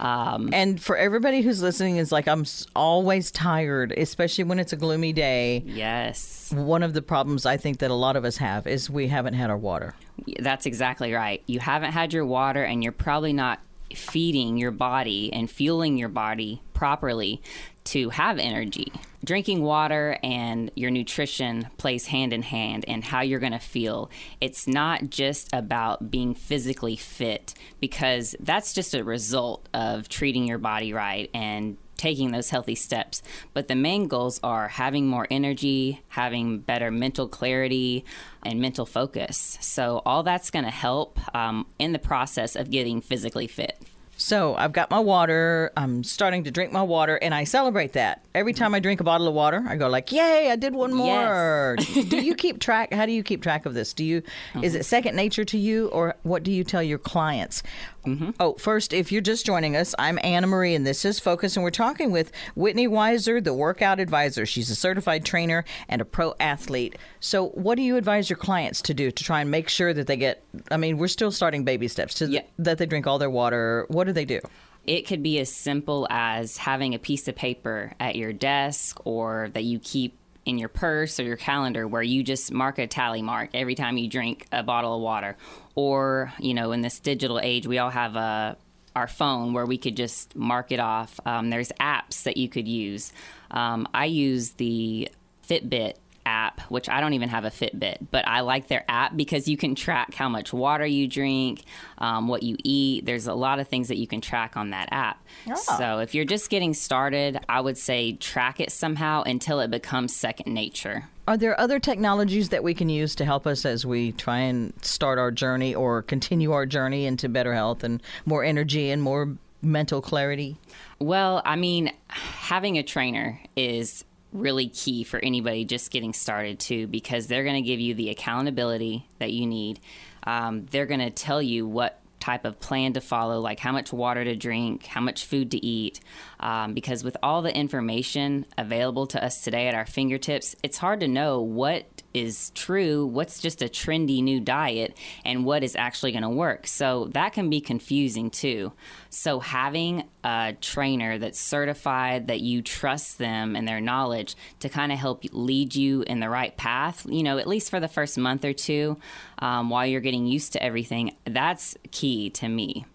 Um, 0.01 0.49
And 0.51 0.81
for 0.81 0.97
everybody 0.97 1.41
who's 1.41 1.61
listening, 1.61 1.97
is 1.97 2.11
like 2.11 2.27
I'm 2.27 2.43
always 2.75 3.29
tired, 3.31 3.93
especially 3.95 4.43
when 4.43 4.57
it's 4.59 4.73
a 4.73 4.75
gloomy 4.77 5.13
day. 5.13 5.63
yes, 5.65 6.51
One 6.53 6.83
of 6.83 6.93
the 6.93 7.01
problems 7.01 7.45
I 7.45 7.55
think 7.57 7.79
that 7.79 7.91
a 7.91 7.95
lot 7.95 8.15
of 8.15 8.25
us 8.25 8.37
have 8.37 8.65
is 8.67 8.89
we 8.89 9.07
haven't 9.07 9.35
had 9.35 9.49
our 9.49 9.57
water. 9.57 9.93
that's 10.39 10.65
exactly 10.65 11.13
right. 11.13 11.41
You 11.45 11.59
haven't 11.59 11.91
had 11.93 12.13
your 12.13 12.25
water, 12.25 12.63
and 12.63 12.83
you're 12.83 12.91
probably 12.91 13.33
not 13.33 13.59
feeding 13.95 14.57
your 14.57 14.71
body 14.71 15.31
and 15.33 15.49
fueling 15.49 15.97
your 15.97 16.09
body 16.09 16.61
properly 16.73 17.41
to 17.85 18.09
have 18.09 18.39
energy. 18.39 18.91
Drinking 19.23 19.61
water 19.61 20.17
and 20.23 20.71
your 20.75 20.89
nutrition 20.89 21.67
plays 21.77 22.07
hand 22.07 22.33
in 22.33 22.41
hand 22.41 22.85
and 22.87 23.03
how 23.03 23.21
you're 23.21 23.39
going 23.39 23.51
to 23.51 23.59
feel. 23.59 24.09
It's 24.39 24.67
not 24.67 25.11
just 25.11 25.49
about 25.53 26.09
being 26.09 26.33
physically 26.33 26.95
fit 26.95 27.53
because 27.79 28.35
that's 28.39 28.73
just 28.73 28.95
a 28.95 29.03
result 29.03 29.69
of 29.75 30.09
treating 30.09 30.47
your 30.47 30.57
body 30.57 30.91
right 30.91 31.29
and 31.35 31.77
taking 31.97 32.31
those 32.31 32.49
healthy 32.49 32.73
steps. 32.73 33.21
But 33.53 33.67
the 33.67 33.75
main 33.75 34.07
goals 34.07 34.39
are 34.41 34.69
having 34.69 35.05
more 35.05 35.27
energy, 35.29 36.01
having 36.09 36.57
better 36.57 36.89
mental 36.89 37.27
clarity, 37.27 38.03
and 38.43 38.59
mental 38.59 38.87
focus. 38.87 39.59
So, 39.61 40.01
all 40.03 40.23
that's 40.23 40.49
going 40.49 40.65
to 40.65 40.71
help 40.71 41.19
um, 41.35 41.67
in 41.77 41.91
the 41.91 41.99
process 41.99 42.55
of 42.55 42.71
getting 42.71 43.01
physically 43.01 43.45
fit. 43.45 43.77
So 44.21 44.55
I've 44.55 44.71
got 44.71 44.91
my 44.91 44.99
water. 44.99 45.71
I'm 45.75 46.03
starting 46.03 46.43
to 46.43 46.51
drink 46.51 46.71
my 46.71 46.83
water, 46.83 47.17
and 47.17 47.33
I 47.33 47.43
celebrate 47.43 47.93
that 47.93 48.23
every 48.35 48.53
time 48.53 48.75
I 48.75 48.79
drink 48.79 49.01
a 49.01 49.03
bottle 49.03 49.27
of 49.27 49.33
water. 49.33 49.65
I 49.67 49.75
go 49.75 49.89
like, 49.89 50.11
"Yay! 50.11 50.51
I 50.51 50.55
did 50.55 50.75
one 50.75 50.93
more." 50.93 51.75
do 51.93 52.17
you 52.21 52.35
keep 52.35 52.59
track? 52.59 52.93
How 52.93 53.07
do 53.07 53.11
you 53.11 53.23
keep 53.23 53.41
track 53.41 53.65
of 53.65 53.73
this? 53.73 53.93
Do 53.93 54.03
you? 54.03 54.21
Is 54.61 54.75
it 54.75 54.85
second 54.85 55.15
nature 55.15 55.43
to 55.45 55.57
you, 55.57 55.87
or 55.87 56.15
what 56.21 56.43
do 56.43 56.51
you 56.51 56.63
tell 56.63 56.83
your 56.83 56.99
clients? 56.99 57.63
Mm-hmm. 58.05 58.31
Oh, 58.39 58.53
first, 58.55 58.93
if 58.93 59.11
you're 59.11 59.21
just 59.21 59.45
joining 59.45 59.75
us, 59.75 59.93
I'm 59.99 60.17
Anna 60.23 60.47
Marie, 60.47 60.73
and 60.73 60.87
this 60.87 61.05
is 61.05 61.19
Focus, 61.19 61.55
and 61.55 61.63
we're 61.63 61.69
talking 61.69 62.11
with 62.11 62.31
Whitney 62.55 62.87
Weiser, 62.87 63.43
the 63.43 63.53
workout 63.53 63.99
advisor. 63.99 64.45
She's 64.45 64.71
a 64.71 64.75
certified 64.75 65.23
trainer 65.23 65.63
and 65.87 66.01
a 66.01 66.05
pro 66.05 66.33
athlete. 66.39 66.95
So, 67.19 67.49
what 67.49 67.75
do 67.75 67.83
you 67.83 67.97
advise 67.97 68.29
your 68.29 68.37
clients 68.37 68.81
to 68.83 68.93
do 68.95 69.11
to 69.11 69.23
try 69.23 69.41
and 69.41 69.51
make 69.51 69.69
sure 69.69 69.93
that 69.93 70.07
they 70.07 70.17
get? 70.17 70.43
I 70.71 70.77
mean, 70.77 70.97
we're 70.97 71.07
still 71.09 71.31
starting 71.31 71.63
baby 71.63 71.87
steps 71.87 72.15
to 72.15 72.27
Yeah. 72.27 72.41
that 72.57 72.79
they 72.79 72.87
drink 72.87 73.05
all 73.05 73.19
their 73.19 73.29
water. 73.29 73.85
What 73.89 74.07
do 74.11 74.13
they 74.13 74.25
do? 74.25 74.39
It 74.85 75.07
could 75.07 75.21
be 75.21 75.39
as 75.39 75.51
simple 75.51 76.07
as 76.09 76.57
having 76.57 76.95
a 76.95 76.99
piece 76.99 77.27
of 77.27 77.35
paper 77.35 77.93
at 77.99 78.15
your 78.15 78.33
desk 78.33 78.99
or 79.05 79.49
that 79.53 79.63
you 79.63 79.79
keep 79.79 80.17
in 80.45 80.57
your 80.57 80.69
purse 80.69 81.19
or 81.19 81.23
your 81.23 81.37
calendar 81.37 81.87
where 81.87 82.01
you 82.01 82.23
just 82.23 82.51
mark 82.51 82.79
a 82.79 82.87
tally 82.87 83.21
mark 83.21 83.51
every 83.53 83.75
time 83.75 83.97
you 83.97 84.07
drink 84.07 84.47
a 84.51 84.63
bottle 84.63 84.95
of 84.95 85.01
water. 85.01 85.37
Or, 85.75 86.33
you 86.39 86.53
know, 86.53 86.71
in 86.71 86.81
this 86.81 86.99
digital 86.99 87.39
age, 87.39 87.67
we 87.67 87.77
all 87.77 87.91
have 87.91 88.15
a 88.15 88.57
our 88.93 89.07
phone 89.07 89.53
where 89.53 89.65
we 89.65 89.77
could 89.77 89.95
just 89.95 90.35
mark 90.35 90.71
it 90.71 90.79
off. 90.79 91.17
Um, 91.25 91.49
there's 91.49 91.71
apps 91.79 92.23
that 92.23 92.35
you 92.35 92.49
could 92.49 92.67
use. 92.67 93.13
Um, 93.49 93.87
I 93.93 94.05
use 94.05 94.51
the 94.51 95.09
Fitbit 95.47 95.93
app, 96.25 96.61
which 96.61 96.89
I 96.89 97.01
don't 97.01 97.13
even 97.13 97.29
have 97.29 97.45
a 97.45 97.49
Fitbit, 97.49 98.07
but 98.11 98.27
I 98.27 98.41
like 98.41 98.67
their 98.67 98.83
app 98.87 99.15
because 99.15 99.47
you 99.47 99.57
can 99.57 99.75
track 99.75 100.13
how 100.13 100.29
much 100.29 100.53
water 100.53 100.85
you 100.85 101.07
drink, 101.07 101.63
um, 101.97 102.27
what 102.27 102.43
you 102.43 102.57
eat. 102.63 103.05
There's 103.05 103.27
a 103.27 103.33
lot 103.33 103.59
of 103.59 103.67
things 103.67 103.87
that 103.87 103.97
you 103.97 104.07
can 104.07 104.21
track 104.21 104.57
on 104.57 104.71
that 104.71 104.89
app. 104.91 105.23
So 105.55 105.99
if 105.99 106.13
you're 106.15 106.25
just 106.25 106.49
getting 106.49 106.73
started, 106.73 107.39
I 107.49 107.61
would 107.61 107.77
say 107.77 108.13
track 108.13 108.59
it 108.59 108.71
somehow 108.71 109.23
until 109.23 109.59
it 109.59 109.71
becomes 109.71 110.15
second 110.15 110.53
nature. 110.53 111.09
Are 111.27 111.37
there 111.37 111.59
other 111.59 111.79
technologies 111.79 112.49
that 112.49 112.63
we 112.63 112.73
can 112.73 112.89
use 112.89 113.15
to 113.15 113.25
help 113.25 113.45
us 113.45 113.65
as 113.65 113.85
we 113.85 114.11
try 114.11 114.39
and 114.39 114.73
start 114.83 115.19
our 115.19 115.31
journey 115.31 115.73
or 115.73 116.01
continue 116.01 116.51
our 116.51 116.65
journey 116.65 117.05
into 117.05 117.29
better 117.29 117.53
health 117.53 117.83
and 117.83 118.01
more 118.25 118.43
energy 118.43 118.89
and 118.89 119.01
more 119.01 119.37
mental 119.61 120.01
clarity? 120.01 120.57
Well, 120.99 121.41
I 121.45 121.55
mean, 121.55 121.91
having 122.07 122.77
a 122.77 122.83
trainer 122.83 123.39
is 123.55 124.03
really 124.33 124.67
key 124.67 125.03
for 125.03 125.19
anybody 125.19 125.65
just 125.65 125.91
getting 125.91 126.13
started 126.13 126.59
too, 126.59 126.87
because 126.87 127.27
they're 127.27 127.43
going 127.43 127.61
to 127.61 127.67
give 127.67 127.79
you 127.79 127.93
the 127.93 128.09
accountability 128.09 129.07
that 129.19 129.31
you 129.31 129.45
need. 129.45 129.79
Um, 130.23 130.65
they're 130.71 130.85
going 130.85 130.99
to 130.99 131.09
tell 131.09 131.41
you 131.41 131.67
what 131.67 131.97
type 132.19 132.45
of 132.45 132.59
plan 132.59 132.93
to 132.93 133.01
follow, 133.01 133.39
like 133.39 133.59
how 133.59 133.71
much 133.71 133.91
water 133.91 134.23
to 134.23 134.35
drink, 134.35 134.85
how 134.85 135.01
much 135.01 135.25
food 135.25 135.51
to 135.51 135.65
eat. 135.65 135.99
Um, 136.39 136.73
because 136.73 137.03
with 137.03 137.17
all 137.23 137.41
the 137.41 137.53
information 137.55 138.45
available 138.57 139.07
to 139.07 139.23
us 139.23 139.43
today 139.43 139.67
at 139.67 139.73
our 139.73 139.87
fingertips, 139.87 140.55
it's 140.63 140.77
hard 140.77 140.99
to 140.99 141.07
know 141.07 141.41
what 141.41 141.90
is 142.13 142.51
true, 142.51 143.05
what's 143.05 143.39
just 143.39 143.61
a 143.61 143.65
trendy 143.65 144.21
new 144.23 144.39
diet, 144.39 144.97
and 145.23 145.45
what 145.45 145.63
is 145.63 145.75
actually 145.75 146.11
going 146.11 146.23
to 146.23 146.29
work. 146.29 146.67
So 146.67 147.09
that 147.13 147.33
can 147.33 147.49
be 147.49 147.61
confusing 147.61 148.29
too. 148.29 148.73
So 149.09 149.39
having 149.39 150.03
a 150.23 150.55
trainer 150.61 151.17
that's 151.17 151.39
certified, 151.39 152.27
that 152.27 152.41
you 152.41 152.61
trust 152.61 153.17
them 153.17 153.55
and 153.55 153.67
their 153.67 153.81
knowledge 153.81 154.35
to 154.59 154.69
kind 154.69 154.91
of 154.91 154.99
help 154.99 155.23
lead 155.31 155.75
you 155.75 156.01
in 156.03 156.19
the 156.19 156.29
right 156.29 156.55
path, 156.57 157.05
you 157.09 157.23
know, 157.23 157.37
at 157.37 157.47
least 157.47 157.69
for 157.69 157.79
the 157.79 157.87
first 157.87 158.17
month 158.17 158.45
or 158.45 158.53
two 158.53 158.97
um, 159.39 159.69
while 159.69 159.85
you're 159.85 160.01
getting 160.01 160.25
used 160.25 160.53
to 160.53 160.63
everything, 160.63 161.15
that's 161.25 161.77
key 161.91 162.29
to 162.31 162.47
me. 162.47 162.85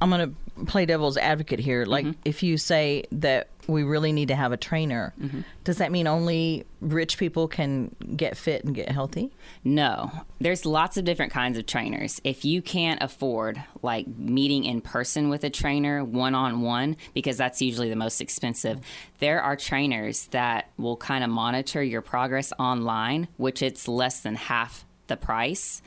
I'm 0.00 0.10
going 0.10 0.34
to 0.56 0.64
play 0.66 0.86
devil's 0.86 1.16
advocate 1.16 1.58
here. 1.60 1.84
Like, 1.84 2.04
Mm-hmm. 2.04 2.20
if 2.24 2.42
you 2.42 2.56
say 2.56 3.04
that 3.12 3.48
we 3.66 3.82
really 3.82 4.12
need 4.12 4.28
to 4.28 4.34
have 4.36 4.52
a 4.52 4.56
trainer, 4.56 5.12
Mm-hmm. 5.20 5.40
does 5.64 5.78
that 5.78 5.90
mean 5.92 6.06
only 6.06 6.64
rich 6.80 7.18
people 7.18 7.48
can 7.48 7.94
get 8.16 8.36
fit 8.36 8.64
and 8.64 8.74
get 8.74 8.88
healthy? 8.90 9.30
No, 9.64 10.10
there's 10.40 10.64
lots 10.64 10.96
of 10.96 11.04
different 11.04 11.32
kinds 11.32 11.58
of 11.58 11.66
trainers. 11.66 12.20
If 12.24 12.44
you 12.44 12.62
can't 12.62 13.02
afford 13.02 13.62
like 13.82 14.06
meeting 14.06 14.64
in 14.64 14.80
person 14.80 15.28
with 15.28 15.42
a 15.44 15.50
trainer 15.50 16.04
one 16.04 16.34
on 16.34 16.62
one, 16.62 16.96
because 17.14 17.36
that's 17.36 17.60
usually 17.60 17.90
the 17.90 17.96
most 17.96 18.20
expensive, 18.20 18.80
there 19.18 19.42
are 19.42 19.56
trainers 19.56 20.26
that 20.28 20.70
will 20.78 20.96
kind 20.96 21.22
of 21.24 21.30
monitor 21.30 21.82
your 21.82 22.02
progress 22.02 22.52
online, 22.58 23.28
which 23.36 23.62
it's 23.62 23.86
less 23.88 24.20
than 24.20 24.34
half 24.36 24.84
the 25.08 25.16
price. 25.16 25.82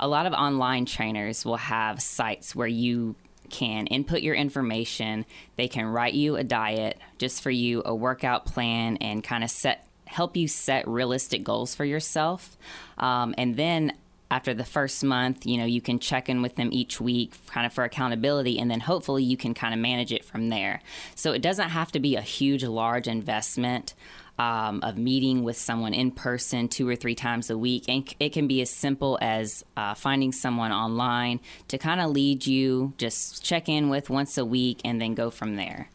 A 0.00 0.08
lot 0.08 0.26
of 0.26 0.32
online 0.32 0.86
trainers 0.86 1.44
will 1.44 1.56
have 1.56 2.02
sites 2.02 2.54
where 2.54 2.66
you 2.66 3.14
can 3.54 3.86
input 3.86 4.20
your 4.22 4.34
information. 4.34 5.24
They 5.56 5.68
can 5.68 5.86
write 5.86 6.14
you 6.14 6.36
a 6.36 6.44
diet 6.44 6.98
just 7.18 7.42
for 7.42 7.50
you, 7.50 7.82
a 7.84 7.94
workout 7.94 8.46
plan, 8.46 8.96
and 8.98 9.22
kind 9.22 9.44
of 9.44 9.50
set 9.50 9.86
help 10.06 10.36
you 10.36 10.46
set 10.46 10.86
realistic 10.86 11.42
goals 11.42 11.74
for 11.74 11.84
yourself. 11.84 12.56
Um, 12.98 13.34
and 13.38 13.56
then 13.56 13.92
after 14.30 14.54
the 14.54 14.64
first 14.64 15.02
month, 15.04 15.46
you 15.46 15.56
know, 15.56 15.64
you 15.64 15.80
can 15.80 15.98
check 15.98 16.28
in 16.28 16.42
with 16.42 16.56
them 16.56 16.70
each 16.72 17.00
week 17.00 17.34
kind 17.46 17.66
of 17.66 17.72
for 17.72 17.84
accountability, 17.84 18.58
and 18.58 18.70
then 18.70 18.80
hopefully 18.80 19.22
you 19.22 19.36
can 19.36 19.54
kind 19.54 19.72
of 19.72 19.80
manage 19.80 20.12
it 20.12 20.24
from 20.24 20.48
there. 20.48 20.82
So 21.14 21.32
it 21.32 21.42
doesn't 21.42 21.70
have 21.70 21.92
to 21.92 22.00
be 22.00 22.16
a 22.16 22.20
huge, 22.20 22.64
large 22.64 23.06
investment. 23.06 23.94
Um, 24.36 24.80
of 24.82 24.98
meeting 24.98 25.44
with 25.44 25.56
someone 25.56 25.94
in 25.94 26.10
person 26.10 26.66
two 26.66 26.88
or 26.88 26.96
three 26.96 27.14
times 27.14 27.50
a 27.50 27.56
week. 27.56 27.84
And 27.86 28.12
it 28.18 28.30
can 28.32 28.48
be 28.48 28.60
as 28.62 28.68
simple 28.68 29.16
as 29.22 29.64
uh, 29.76 29.94
finding 29.94 30.32
someone 30.32 30.72
online 30.72 31.38
to 31.68 31.78
kind 31.78 32.00
of 32.00 32.10
lead 32.10 32.44
you, 32.44 32.94
just 32.98 33.44
check 33.44 33.68
in 33.68 33.90
with 33.90 34.10
once 34.10 34.36
a 34.36 34.44
week, 34.44 34.80
and 34.84 35.00
then 35.00 35.14
go 35.14 35.30
from 35.30 35.54
there. 35.54 35.88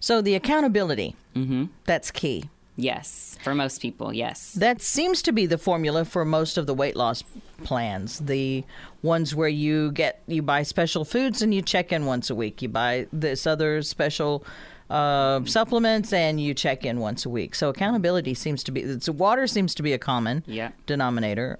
So 0.00 0.20
the 0.20 0.34
accountability, 0.34 1.14
Mm-hmm. 1.36 1.66
that's 1.84 2.10
key. 2.10 2.50
Yes, 2.74 3.38
for 3.44 3.54
most 3.54 3.80
people, 3.80 4.12
yes. 4.12 4.52
That 4.54 4.82
seems 4.82 5.22
to 5.22 5.32
be 5.32 5.46
the 5.46 5.56
formula 5.56 6.04
for 6.04 6.24
most 6.24 6.58
of 6.58 6.66
the 6.66 6.74
weight 6.74 6.96
loss 6.96 7.22
plans. 7.62 8.18
The 8.18 8.64
ones 9.02 9.32
where 9.32 9.48
you 9.48 9.92
get 9.92 10.22
you 10.26 10.42
buy 10.42 10.64
special 10.64 11.04
foods 11.04 11.40
and 11.40 11.54
you 11.54 11.62
check 11.62 11.92
in 11.92 12.04
once 12.04 12.30
a 12.30 12.34
week. 12.34 12.62
You 12.62 12.68
buy 12.68 13.06
this 13.12 13.46
other 13.46 13.80
special 13.82 14.44
uh, 14.90 15.44
supplements 15.44 16.12
and 16.12 16.40
you 16.40 16.54
check 16.54 16.84
in 16.84 17.00
once 17.00 17.26
a 17.26 17.30
week. 17.30 17.54
So 17.54 17.68
accountability 17.70 18.34
seems 18.34 18.62
to 18.64 18.72
be. 18.72 18.82
It's, 18.82 19.08
water 19.08 19.46
seems 19.46 19.74
to 19.76 19.82
be 19.82 19.92
a 19.92 19.98
common 19.98 20.44
Yeah. 20.46 20.70
denominator. 20.86 21.58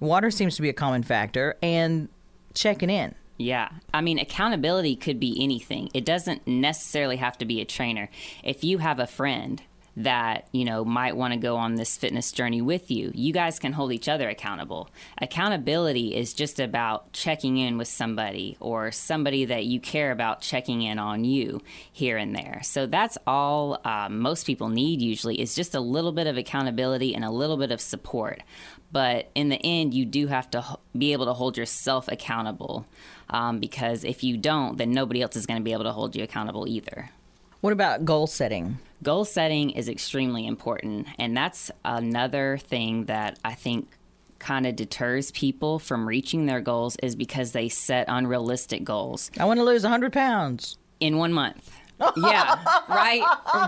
Water 0.00 0.30
seems 0.30 0.56
to 0.56 0.62
be 0.62 0.68
a 0.68 0.72
common 0.72 1.02
factor, 1.02 1.56
and 1.62 2.08
checking 2.54 2.90
in. 2.90 3.14
Yeah. 3.38 3.68
I 3.94 4.00
mean, 4.00 4.18
accountability 4.18 4.96
could 4.96 5.18
be 5.20 5.36
anything. 5.42 5.90
It 5.94 6.04
doesn't 6.04 6.46
necessarily 6.46 7.16
have 7.16 7.38
to 7.38 7.44
be 7.44 7.60
a 7.60 7.64
trainer. 7.64 8.08
If 8.44 8.62
you 8.64 8.78
have 8.78 8.98
a 8.98 9.06
friend 9.06 9.62
that, 9.96 10.48
you 10.52 10.64
know, 10.64 10.84
might 10.84 11.16
want 11.16 11.34
to 11.34 11.38
go 11.38 11.56
on 11.56 11.74
this 11.74 11.96
fitness 11.96 12.32
journey 12.32 12.62
with 12.62 12.90
you, 12.90 13.10
you 13.14 13.32
guys 13.32 13.58
can 13.58 13.72
hold 13.72 13.92
each 13.92 14.08
other 14.08 14.28
accountable. 14.28 14.88
Accountability 15.18 16.14
is 16.14 16.32
just 16.32 16.58
about 16.58 17.12
checking 17.12 17.58
in 17.58 17.76
with 17.76 17.88
somebody 17.88 18.56
or 18.60 18.90
somebody 18.90 19.44
that 19.44 19.66
you 19.66 19.80
care 19.80 20.10
about 20.10 20.40
checking 20.40 20.82
in 20.82 20.98
on 20.98 21.24
you 21.24 21.60
here 21.92 22.16
and 22.16 22.34
there. 22.34 22.60
So 22.62 22.86
that's 22.86 23.18
all 23.26 23.80
uh, 23.84 24.08
most 24.08 24.46
people 24.46 24.68
need 24.68 25.02
usually 25.02 25.40
is 25.40 25.54
just 25.54 25.74
a 25.74 25.80
little 25.80 26.12
bit 26.12 26.26
of 26.26 26.36
accountability 26.36 27.14
and 27.14 27.24
a 27.24 27.30
little 27.30 27.56
bit 27.56 27.70
of 27.70 27.80
support. 27.80 28.42
But 28.92 29.30
in 29.34 29.48
the 29.48 29.60
end, 29.64 29.94
you 29.94 30.04
do 30.04 30.26
have 30.26 30.50
to 30.50 30.78
be 30.96 31.12
able 31.12 31.24
to 31.26 31.32
hold 31.32 31.56
yourself 31.56 32.08
accountable 32.08 32.86
um, 33.30 33.58
because 33.58 34.04
if 34.04 34.22
you 34.22 34.36
don't, 34.36 34.76
then 34.76 34.92
nobody 34.92 35.22
else 35.22 35.36
is 35.36 35.46
going 35.46 35.58
to 35.58 35.64
be 35.64 35.72
able 35.72 35.84
to 35.84 35.92
hold 35.92 36.14
you 36.14 36.22
accountable 36.22 36.68
either. 36.68 37.10
What 37.62 37.72
about 37.72 38.04
goal 38.04 38.26
setting? 38.26 38.78
Goal 39.04 39.24
setting 39.24 39.70
is 39.70 39.88
extremely 39.88 40.48
important, 40.48 41.06
and 41.16 41.36
that's 41.36 41.70
another 41.84 42.58
thing 42.58 43.04
that 43.04 43.38
I 43.44 43.54
think 43.54 43.88
kind 44.40 44.66
of 44.66 44.74
deters 44.74 45.30
people 45.30 45.78
from 45.78 46.08
reaching 46.08 46.46
their 46.46 46.60
goals 46.60 46.96
is 47.04 47.14
because 47.14 47.52
they 47.52 47.68
set 47.68 48.06
unrealistic 48.08 48.82
goals 48.82 49.30
I 49.38 49.44
want 49.44 49.60
to 49.60 49.64
lose 49.64 49.84
100 49.84 50.12
pounds. 50.12 50.76
in 50.98 51.18
one 51.18 51.32
month. 51.32 51.70
yeah, 52.16 52.64
right. 52.88 53.22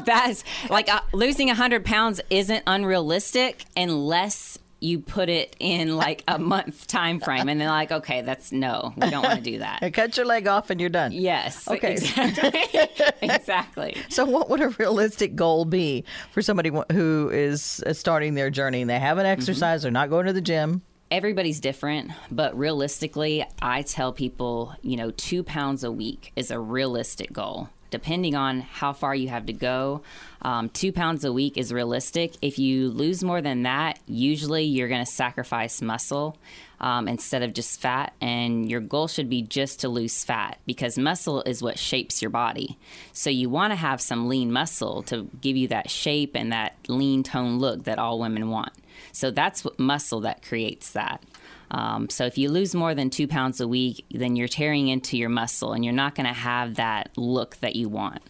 That's 0.05 0.43
like 0.69 0.93
uh, 0.93 1.01
losing 1.13 1.47
100 1.47 1.85
pounds 1.85 2.21
isn't 2.31 2.65
unrealistic 2.67 3.65
unless 3.77 4.59
you 4.85 4.99
put 5.01 5.29
it 5.29 5.57
in 5.59 5.97
like 5.97 6.23
a 6.29 6.39
month 6.39 6.87
time 6.87 7.19
frame 7.21 7.49
and 7.49 7.61
they're 7.61 7.69
like 7.69 7.91
okay 7.91 8.21
that's 8.23 8.53
no 8.53 8.93
we 8.97 9.09
don't 9.11 9.23
want 9.25 9.37
to 9.37 9.51
do 9.53 9.59
that 9.59 9.81
Cut 9.95 10.17
your 10.17 10.27
leg 10.27 10.47
off 10.47 10.71
and 10.71 10.81
you're 10.81 10.91
done. 10.91 11.11
yes 11.13 11.67
Okay. 11.69 11.93
exactly 11.93 12.61
exactly 13.23 13.97
So, 14.11 14.25
what 14.25 14.51
would 14.51 14.61
a 14.61 14.69
realistic 14.71 15.35
goal 15.35 15.65
be 15.65 16.05
for 16.33 16.43
somebody 16.43 16.71
who 16.93 17.31
is 17.33 17.83
uh, 17.87 17.93
starting 17.93 18.35
their 18.35 18.51
journey 18.51 18.83
and 18.83 18.91
they 18.91 18.99
haven't 18.99 19.27
exercised, 19.27 19.85
they're 19.85 19.91
not 19.91 20.11
going 20.11 20.27
to 20.27 20.33
the 20.33 20.41
gym? 20.43 20.83
everybody's 21.11 21.61
different, 21.61 22.11
but 22.31 22.59
realistically, 22.59 23.47
I 23.63 23.83
tell 23.83 24.13
people, 24.13 24.75
you 24.83 24.97
know, 24.97 25.13
two 25.13 25.45
pounds 25.45 25.85
a 25.85 25.93
week 25.93 26.33
is 26.35 26.51
a 26.51 26.59
realistic 26.59 27.33
goal. 27.33 27.69
Depending 27.95 28.35
on 28.35 28.63
how 28.63 28.93
far 28.93 29.15
you 29.15 29.29
have 29.29 29.47
to 29.47 29.53
go, 29.53 30.03
um, 30.43 30.69
two 30.69 30.91
pounds 30.91 31.25
a 31.25 31.33
week 31.33 31.57
is 31.57 31.73
realistic. 31.73 32.35
If 32.43 32.59
you 32.59 32.89
lose 32.89 33.23
more 33.23 33.41
than 33.41 33.63
that, 33.63 34.01
usually 34.09 34.65
you're 34.65 34.89
going 34.89 35.05
to 35.05 35.09
sacrifice 35.11 35.81
muscle 35.81 36.37
um, 36.81 37.07
instead 37.07 37.45
of 37.45 37.53
just 37.53 37.81
fat, 37.81 38.13
and 38.21 38.69
your 38.69 38.81
goal 38.81 39.07
should 39.07 39.31
be 39.31 39.43
just 39.43 39.79
to 39.83 39.89
lose 39.89 40.25
fat 40.25 40.59
because 40.67 40.99
muscle 40.99 41.43
is 41.43 41.63
what 41.63 41.79
shapes 41.79 42.21
your 42.21 42.33
body. 42.33 42.77
So 43.13 43.31
you 43.31 43.49
want 43.49 43.71
to 43.71 43.77
have 43.77 44.01
some 44.01 44.29
lean 44.29 44.51
muscle 44.51 45.05
to 45.05 45.31
give 45.41 45.57
you 45.57 45.69
that 45.69 45.89
shape 45.89 46.33
and 46.35 46.51
that 46.51 46.75
lean 46.89 47.23
tone 47.23 47.61
look 47.61 47.85
that 47.85 48.01
all 48.01 48.19
women 48.19 48.51
want. 48.51 48.73
So 49.13 49.31
that's 49.31 49.65
what 49.65 49.79
muscle 49.79 50.19
that 50.23 50.43
creates 50.43 50.91
that. 50.91 51.23
Um, 51.71 52.09
so 52.09 52.25
if 52.27 52.39
you 52.39 52.51
lose 52.51 52.75
more 52.75 52.95
than 52.95 53.11
two 53.11 53.27
pounds 53.29 53.61
a 53.61 53.69
week, 53.69 54.05
then 54.11 54.37
you're 54.37 54.49
tearing 54.49 54.89
into 54.89 55.17
your 55.17 55.29
muscle 55.29 55.73
and 55.73 55.85
you're 55.85 55.95
not 55.95 56.15
going 56.15 56.27
to 56.27 56.33
have 56.33 56.77
that 56.77 57.11
look 57.17 57.57
that 57.57 57.75
you 57.77 57.89
want. 57.89 58.23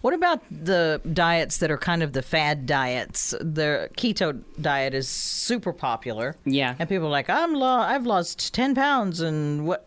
What 0.00 0.12
about 0.12 0.42
the 0.50 1.00
diets 1.12 1.58
that 1.58 1.70
are 1.70 1.78
kind 1.78 2.02
of 2.02 2.12
the 2.12 2.20
fad 2.22 2.66
diets? 2.66 3.30
The 3.40 3.88
keto 3.96 4.42
diet 4.60 4.92
is 4.92 5.08
super 5.08 5.72
popular. 5.72 6.36
Yeah. 6.44 6.74
And 6.78 6.88
people 6.88 7.06
are 7.06 7.10
like, 7.10 7.30
I'm 7.30 7.54
lo- 7.54 7.66
I've 7.66 8.04
lost 8.04 8.52
10 8.54 8.74
pounds. 8.74 9.20
And 9.20 9.66
what, 9.66 9.86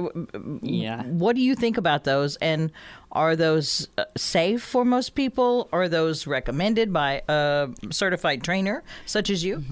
Yeah. 0.62 1.04
what 1.04 1.36
do 1.36 1.42
you 1.42 1.56
think 1.56 1.78
about 1.78 2.04
those? 2.06 2.36
And 2.38 2.72
are 3.12 3.36
those 3.36 3.90
uh, 3.98 4.06
safe 4.16 4.64
for 4.64 4.86
most 4.86 5.14
people? 5.14 5.68
Are 5.74 5.90
those 5.90 6.26
recommended 6.26 6.94
by 6.94 7.22
a 7.28 7.70
certified 7.92 8.44
trainer 8.44 8.84
such 9.06 9.30
as 9.30 9.44
you? 9.44 9.64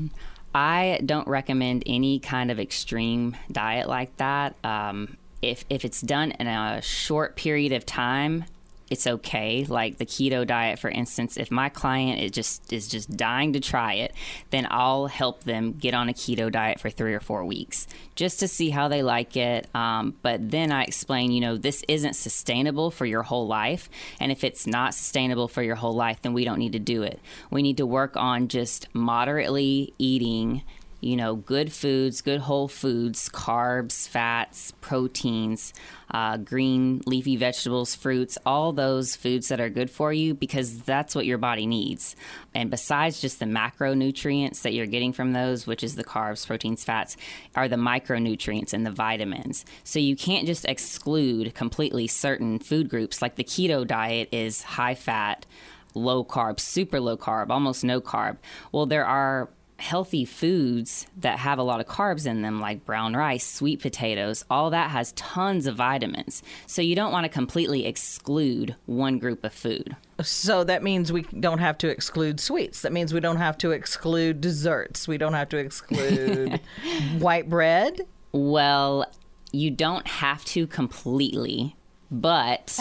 I 0.54 1.00
don't 1.06 1.28
recommend 1.28 1.84
any 1.86 2.20
kind 2.20 2.50
of 2.52 2.60
extreme 2.60 3.38
diet 3.52 3.88
like 3.88 4.16
that. 4.18 4.56
Um, 4.64 5.18
if 5.42 5.64
if 5.70 5.86
it's 5.86 6.02
done 6.02 6.32
in 6.32 6.48
a 6.48 6.82
short 6.82 7.36
period 7.36 7.72
of 7.72 7.86
time, 7.86 8.46
it's 8.90 9.06
okay. 9.06 9.66
Like 9.66 9.98
the 9.98 10.06
keto 10.06 10.46
diet, 10.46 10.80
for 10.80 10.90
instance, 10.90 11.38
if 11.38 11.52
my 11.52 11.70
client 11.70 12.22
is 12.22 12.32
just 12.32 12.74
is 12.74 12.88
just 12.88 13.16
dying 13.16 13.54
to 13.54 13.60
try 13.60 13.94
it, 13.94 14.14
then 14.50 14.68
I'll 14.70 15.08
help 15.08 15.44
them 15.44 15.74
get 15.74 15.94
on 15.94 16.10
a 16.10 16.14
keto 16.14 16.52
diet 16.52 16.80
for 16.80 16.90
three 16.90 17.14
or 17.14 17.20
four 17.20 17.46
weeks 17.46 17.88
just 18.16 18.40
to 18.40 18.48
see 18.48 18.70
how 18.70 18.88
they 18.88 19.04
like 19.04 19.38
it. 19.38 19.74
Um, 19.76 20.16
but 20.22 20.52
then 20.52 20.72
I 20.72 20.84
explain, 20.84 21.32
you 21.32 21.42
know, 21.42 21.58
this 21.58 21.84
isn't 21.88 22.16
sustainable 22.16 22.92
for 22.92 23.06
your 23.06 23.24
whole 23.24 23.48
life, 23.48 23.90
and 24.20 24.32
if 24.32 24.44
it's 24.44 24.68
not 24.68 24.94
sustainable 24.94 25.48
for 25.48 25.64
your 25.64 25.76
whole 25.76 25.96
life, 25.96 26.22
then 26.22 26.34
we 26.34 26.44
don't 26.44 26.60
need 26.60 26.74
to 26.74 26.80
do 26.80 27.04
it. 27.04 27.20
We 27.52 27.62
need 27.62 27.78
to 27.78 27.86
work 27.86 28.18
on 28.18 28.48
just 28.48 28.88
moderately 28.94 29.94
eating 29.98 30.64
you 31.02 31.16
know, 31.16 31.36
good 31.36 31.72
foods, 31.72 32.22
good 32.22 32.42
whole 32.42 32.68
foods, 32.68 33.30
carbs, 33.30 34.08
fats, 34.08 34.74
proteins, 34.82 35.74
uh, 36.12 36.38
green 36.38 37.02
leafy 37.06 37.38
vegetables, 37.38 37.96
fruits, 37.96 38.38
all 38.46 38.74
those 38.74 39.16
foods 39.16 39.48
that 39.48 39.62
are 39.62 39.70
good 39.70 39.90
for 39.90 40.12
you 40.12 40.34
because 40.34 40.82
that's 40.82 41.16
what 41.16 41.26
your 41.26 41.38
body 41.38 41.66
needs. 41.66 42.16
And 42.54 42.70
besides 42.70 43.22
just 43.22 43.40
the 43.40 43.46
macronutrients 43.46 44.64
that 44.64 44.74
you're 44.74 44.88
getting 44.88 45.14
from 45.14 45.34
those, 45.34 45.66
which 45.66 45.84
is 45.84 45.96
the 45.96 46.04
carbs, 46.04 46.46
proteins, 46.46 46.84
fats, 46.84 47.16
are 47.56 47.68
the 47.68 47.76
micronutrients 47.76 48.74
and 48.74 48.86
the 48.86 48.92
vitamins. 48.92 49.66
So 49.84 50.00
you 50.00 50.16
can't 50.16 50.46
just 50.46 50.66
exclude 50.66 51.54
completely 51.54 52.08
certain 52.08 52.60
food 52.60 52.90
groups. 52.90 53.22
Like 53.22 53.36
the 53.36 53.44
keto 53.44 53.88
diet 53.88 54.30
is 54.32 54.64
high 54.64 54.96
fat, 54.96 55.46
low 55.94 56.24
carb, 56.24 56.60
super 56.60 57.00
low 57.00 57.18
carb, 57.18 57.50
almost 57.50 57.84
no 57.84 58.02
carb. 58.02 58.38
Well, 58.72 58.86
there 58.86 59.06
are 59.06 59.50
healthy 59.80 60.26
foods 60.26 61.08
that 61.18 61.40
have 61.40 61.58
a 61.58 61.64
lot 61.64 61.80
of 61.80 61.88
carbs 61.88 62.26
in 62.26 62.42
them, 62.42 62.60
like 62.60 62.86
brown 62.86 63.16
rice, 63.16 63.46
sweet 63.46 63.82
potatoes, 63.82 64.46
all 64.50 64.70
that 64.70 64.92
has 64.92 65.12
tons 65.14 65.68
of 65.68 65.76
vitamins. 65.76 66.44
So 66.68 66.82
you 66.82 66.96
don't 66.96 67.12
want 67.12 67.26
to 67.26 67.30
completely 67.30 67.86
exclude 67.86 68.76
one 68.86 69.20
group 69.20 69.44
of 69.44 69.54
food. 69.54 69.96
So 70.22 70.64
that 70.66 70.84
means 70.84 71.12
we 71.12 71.22
don't 71.22 71.60
have 71.60 71.78
to 71.80 71.90
exclude 71.90 72.40
sweets. 72.40 72.82
That 72.82 72.92
means 72.92 73.14
we 73.14 73.20
don't 73.20 73.38
have 73.38 73.58
to 73.60 73.72
exclude 73.72 74.42
desserts. 74.42 75.08
We 75.08 75.18
don't 75.18 75.34
have 75.34 75.50
to 75.50 75.58
exclude 75.58 76.60
white 77.20 77.50
bread. 77.50 78.02
Well, 78.32 79.06
you 79.52 79.72
don't 79.72 80.08
have 80.08 80.46
to 80.46 80.68
completely. 80.68 81.76
But 82.12 82.80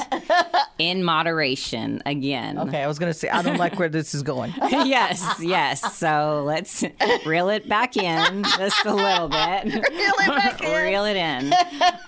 in 0.79 1.05
moderation 1.05 2.03
again. 2.07 2.59
Okay, 2.59 2.83
I 2.83 2.87
was 2.87 2.99
going 2.99 3.13
to 3.13 3.19
say, 3.19 3.29
I 3.29 3.43
don't 3.43 3.59
like 3.59 3.79
where 3.79 3.89
this 3.89 4.15
is 4.15 4.23
going. 4.23 4.53
yes, 4.71 5.37
yes. 5.41 5.97
So 5.97 6.43
let's 6.47 6.85
reel 7.27 7.49
it 7.51 7.69
back 7.69 7.97
in 7.97 8.43
just 8.57 8.85
a 8.87 8.95
little 8.95 9.29
bit. 9.29 9.65
Reel 9.65 9.83
it 10.21 10.29
back 10.29 10.63
in. 10.63 10.83
Reel 10.87 11.05
it 11.05 11.17
in. 11.17 11.53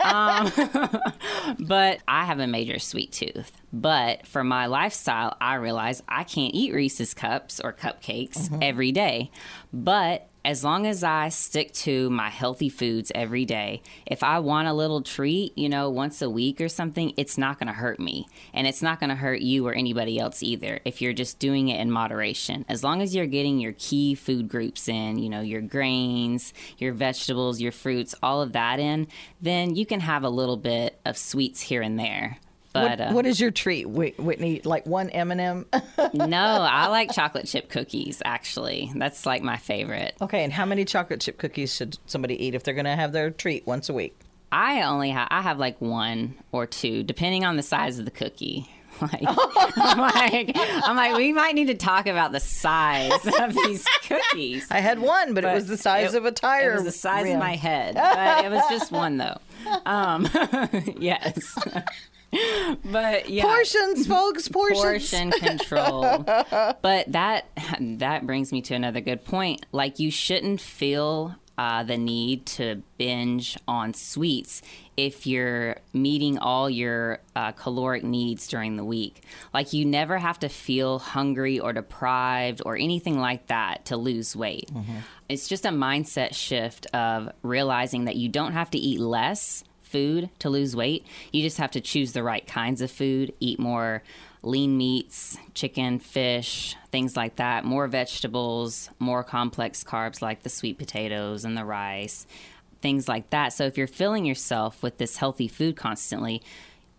Um, 0.02 1.56
but 1.66 2.00
I 2.08 2.24
have 2.24 2.38
a 2.38 2.46
major 2.46 2.78
sweet 2.78 3.12
tooth. 3.12 3.52
But 3.72 4.26
for 4.26 4.42
my 4.42 4.66
lifestyle, 4.66 5.36
I 5.40 5.54
realize 5.54 6.02
I 6.08 6.24
can't 6.24 6.54
eat 6.54 6.72
Reese's 6.74 7.14
cups 7.14 7.60
or 7.60 7.72
cupcakes 7.72 8.30
Mm-hmm. 8.30 8.58
every 8.62 8.92
day. 8.92 9.30
But 9.72 10.28
as 10.44 10.64
long 10.64 10.86
as 10.86 11.04
I 11.04 11.28
stick 11.28 11.72
to 11.74 12.08
my 12.10 12.30
healthy 12.30 12.68
foods 12.68 13.12
every 13.14 13.44
day, 13.44 13.82
if 14.06 14.22
I 14.22 14.38
want 14.38 14.68
a 14.68 14.72
little 14.72 15.02
treat, 15.02 15.56
you 15.56 15.68
know, 15.68 15.90
once 15.90 16.22
a 16.22 16.30
week 16.30 16.60
or 16.60 16.68
something, 16.68 17.12
it's 17.16 17.36
not 17.36 17.58
going 17.58 17.66
to 17.66 17.72
hurt 17.72 18.00
me. 18.00 18.26
And 18.54 18.66
it's 18.66 18.82
not 18.82 19.00
going 19.00 19.10
to 19.10 19.16
hurt 19.16 19.40
you 19.40 19.66
or 19.66 19.74
anybody 19.74 20.18
else 20.18 20.42
either 20.42 20.80
if 20.84 21.02
you're 21.02 21.12
just 21.12 21.38
doing 21.38 21.68
it 21.68 21.80
in 21.80 21.90
moderation. 21.90 22.64
As 22.68 22.82
long 22.82 23.02
as 23.02 23.14
you're 23.14 23.26
getting 23.26 23.60
your 23.60 23.74
key 23.78 24.14
food 24.14 24.48
groups 24.48 24.88
in, 24.88 25.18
you 25.18 25.28
know, 25.28 25.40
your 25.42 25.60
grains, 25.60 26.54
your 26.78 26.94
vegetables, 26.94 27.60
your 27.60 27.72
fruits, 27.72 28.14
all 28.22 28.40
of 28.40 28.52
that 28.52 28.80
in, 28.80 29.08
then 29.40 29.74
you 29.74 29.84
can 29.84 30.00
have 30.00 30.24
a 30.24 30.30
little 30.30 30.56
bit 30.56 30.98
of 31.04 31.18
sweets 31.18 31.62
here 31.62 31.82
and 31.82 31.98
there. 31.98 32.38
But 32.72 32.90
What, 32.98 33.00
uh, 33.00 33.12
what 33.12 33.26
is 33.26 33.40
your 33.40 33.50
treat, 33.50 33.88
Whitney? 33.88 34.60
Like 34.64 34.86
one 34.86 35.10
M&M? 35.10 35.66
no, 36.14 36.36
I 36.38 36.86
like 36.86 37.12
chocolate 37.12 37.46
chip 37.46 37.68
cookies. 37.68 38.22
Actually, 38.24 38.92
that's 38.94 39.26
like 39.26 39.42
my 39.42 39.56
favorite. 39.56 40.14
okay, 40.22 40.44
and 40.44 40.52
how 40.52 40.64
many 40.64 40.84
chocolate 40.84 41.20
chip 41.20 41.36
cookies 41.38 41.74
should 41.74 41.98
somebody 42.06 42.40
eat 42.44 42.54
if 42.54 42.62
they're 42.62 42.74
going 42.74 42.84
to 42.84 42.94
have 42.96 43.12
their 43.12 43.30
treat 43.30 43.66
once 43.66 43.88
a 43.88 43.92
week? 43.92 44.16
I 44.52 44.82
only 44.82 45.10
have 45.10 45.28
I 45.30 45.42
have 45.42 45.58
like 45.58 45.80
one 45.80 46.34
or 46.52 46.66
two, 46.66 47.02
depending 47.02 47.44
on 47.44 47.56
the 47.56 47.62
size 47.62 47.98
of 47.98 48.04
the 48.04 48.10
cookie. 48.10 48.68
Like, 49.00 49.22
I'm 49.26 49.98
like, 49.98 50.52
I'm 50.56 50.94
like, 50.94 51.16
we 51.16 51.32
might 51.32 51.54
need 51.54 51.68
to 51.68 51.74
talk 51.74 52.06
about 52.06 52.32
the 52.32 52.40
size 52.40 53.12
of 53.40 53.54
these 53.54 53.86
cookies. 54.06 54.66
I 54.70 54.80
had 54.80 54.98
one, 54.98 55.32
but, 55.32 55.42
it 55.42 55.54
was 55.54 55.68
the 55.68 55.78
size 55.78 56.12
it- 56.12 56.18
of 56.18 56.26
a 56.26 56.32
tire. 56.32 56.72
It 56.72 56.74
was 56.74 56.84
the 56.84 56.92
size 56.92 57.24
rim. 57.24 57.34
of 57.34 57.38
my 57.38 57.56
head, 57.56 57.94
but 57.94 58.44
it 58.44 58.50
was 58.50 58.62
just 58.68 58.92
one 58.92 59.16
though. 59.16 59.38
Um, 59.86 60.28
yes, 60.98 61.56
but 62.84 63.28
yeah, 63.28 63.42
Portions, 63.42 64.06
folks, 64.06 64.48
portions. 64.48 64.80
portion 64.82 65.30
control. 65.32 66.18
but 66.24 67.04
that 67.12 67.46
that 67.80 68.26
brings 68.26 68.52
me 68.52 68.62
to 68.62 68.74
another 68.74 69.00
good 69.00 69.24
point. 69.24 69.66
Like 69.72 69.98
you 69.98 70.10
shouldn't 70.10 70.60
feel 70.60 71.34
uh, 71.58 71.82
the 71.82 71.98
need 71.98 72.46
to 72.46 72.82
binge 72.96 73.58
on 73.68 73.92
sweets 73.92 74.62
if 74.96 75.26
you're 75.26 75.76
meeting 75.92 76.38
all 76.38 76.70
your 76.70 77.20
uh, 77.36 77.52
caloric 77.52 78.02
needs 78.02 78.46
during 78.48 78.76
the 78.76 78.84
week. 78.84 79.22
Like 79.52 79.72
you 79.72 79.84
never 79.84 80.16
have 80.18 80.38
to 80.40 80.48
feel 80.48 80.98
hungry 80.98 81.58
or 81.60 81.72
deprived 81.74 82.62
or 82.64 82.76
anything 82.76 83.18
like 83.18 83.48
that 83.48 83.84
to 83.86 83.96
lose 83.96 84.34
weight. 84.34 84.70
It's 85.28 85.48
just 85.48 85.64
a 85.66 85.70
mindset 85.70 86.34
shift 86.34 86.86
of 86.94 87.30
realizing 87.42 88.06
that 88.06 88.16
you 88.16 88.28
don't 88.28 88.52
have 88.52 88.70
to 88.70 88.78
eat 88.78 89.00
less 89.00 89.62
food 89.90 90.30
to 90.38 90.48
lose 90.48 90.74
weight. 90.76 91.06
You 91.32 91.42
just 91.42 91.58
have 91.58 91.70
to 91.72 91.80
choose 91.80 92.12
the 92.12 92.22
right 92.22 92.46
kinds 92.46 92.80
of 92.80 92.90
food, 92.90 93.32
eat 93.40 93.58
more 93.58 94.02
lean 94.42 94.76
meats, 94.76 95.36
chicken, 95.54 95.98
fish, 95.98 96.76
things 96.90 97.16
like 97.16 97.36
that, 97.36 97.64
more 97.64 97.86
vegetables, 97.86 98.88
more 98.98 99.22
complex 99.22 99.84
carbs 99.84 100.22
like 100.22 100.42
the 100.42 100.48
sweet 100.48 100.78
potatoes 100.78 101.44
and 101.44 101.56
the 101.56 101.64
rice, 101.64 102.26
things 102.80 103.08
like 103.08 103.30
that. 103.30 103.52
So 103.52 103.64
if 103.64 103.76
you're 103.76 103.86
filling 103.86 104.24
yourself 104.24 104.82
with 104.82 104.98
this 104.98 105.16
healthy 105.16 105.48
food 105.48 105.76
constantly, 105.76 106.42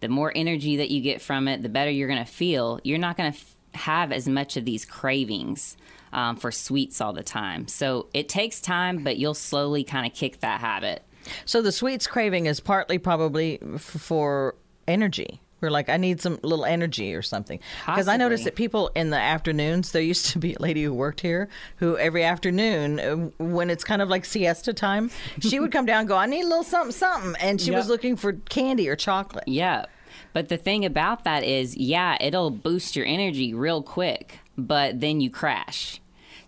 the 0.02 0.10
more 0.10 0.32
energy 0.36 0.78
that 0.78 0.92
you 0.92 1.02
get 1.02 1.22
from 1.22 1.48
it, 1.48 1.62
the 1.62 1.70
better 1.70 1.92
you're 1.92 2.08
going 2.08 2.24
to 2.24 2.32
feel. 2.32 2.80
You're 2.84 2.98
not 2.98 3.18
going 3.18 3.32
to 3.32 3.38
f- 3.38 3.56
have 3.74 4.12
as 4.12 4.28
much 4.28 4.58
of 4.58 4.66
these 4.66 4.86
cravings 4.86 5.78
um, 6.12 6.36
for 6.36 6.52
sweets 6.52 7.00
all 7.02 7.14
the 7.14 7.24
time. 7.24 7.68
So 7.68 8.08
it 8.14 8.28
takes 8.28 8.60
time, 8.60 9.04
but 9.04 9.18
you'll 9.18 9.34
slowly 9.34 9.84
kind 9.84 10.06
of 10.06 10.14
kick 10.14 10.42
that 10.42 10.60
habit. 10.60 11.04
So 11.46 11.62
the 11.62 11.72
sweets 11.72 12.08
craving 12.08 12.46
is 12.46 12.60
partly 12.60 12.98
probably 12.98 13.60
f- 13.76 13.82
for 13.82 14.56
energy. 14.88 15.42
We're 15.62 15.70
like, 15.70 15.90
I 15.90 15.98
need 15.98 16.20
some 16.20 16.40
little 16.42 16.66
energy 16.66 17.14
or 17.14 17.22
something. 17.22 17.60
Because 17.86 18.08
I 18.08 18.18
noticed 18.18 18.46
that 18.46 18.56
people 18.56 18.90
in 18.96 19.12
the 19.12 19.18
afternoons, 19.18 19.92
there 19.92 20.02
used 20.02 20.26
to 20.32 20.40
be 20.40 20.56
a 20.56 20.60
lady 20.60 20.84
who 20.84 20.92
worked 20.92 21.22
here 21.22 21.50
who 21.76 21.96
every 21.98 22.24
afternoon, 22.24 23.00
uh, 23.00 23.16
when 23.38 23.70
it's 23.70 23.84
kind 23.84 24.02
of 24.02 24.10
like 24.10 24.26
siesta 24.26 24.74
time, 24.74 25.12
she 25.40 25.60
would 25.60 25.72
come 25.72 25.86
down 25.86 26.00
and 26.00 26.08
go, 26.08 26.18
I 26.18 26.26
need 26.26 26.46
a 26.46 26.48
little 26.48 26.64
something, 26.64 26.92
something. 26.92 27.36
And 27.40 27.62
she 27.62 27.70
was 27.70 27.88
looking 27.88 28.16
for 28.16 28.34
candy 28.34 28.90
or 28.90 28.96
chocolate. 28.96 29.48
Yeah. 29.48 29.86
But 30.34 30.50
the 30.50 30.58
thing 30.58 30.84
about 30.84 31.26
that 31.26 31.44
is, 31.44 31.78
yeah, 31.78 32.18
it'll 32.20 32.50
boost 32.50 32.96
your 32.96 33.06
energy 33.06 33.54
real 33.54 33.84
quick, 33.84 34.40
but 34.58 35.00
then 35.00 35.22
you 35.22 35.30
crash. 35.30 36.01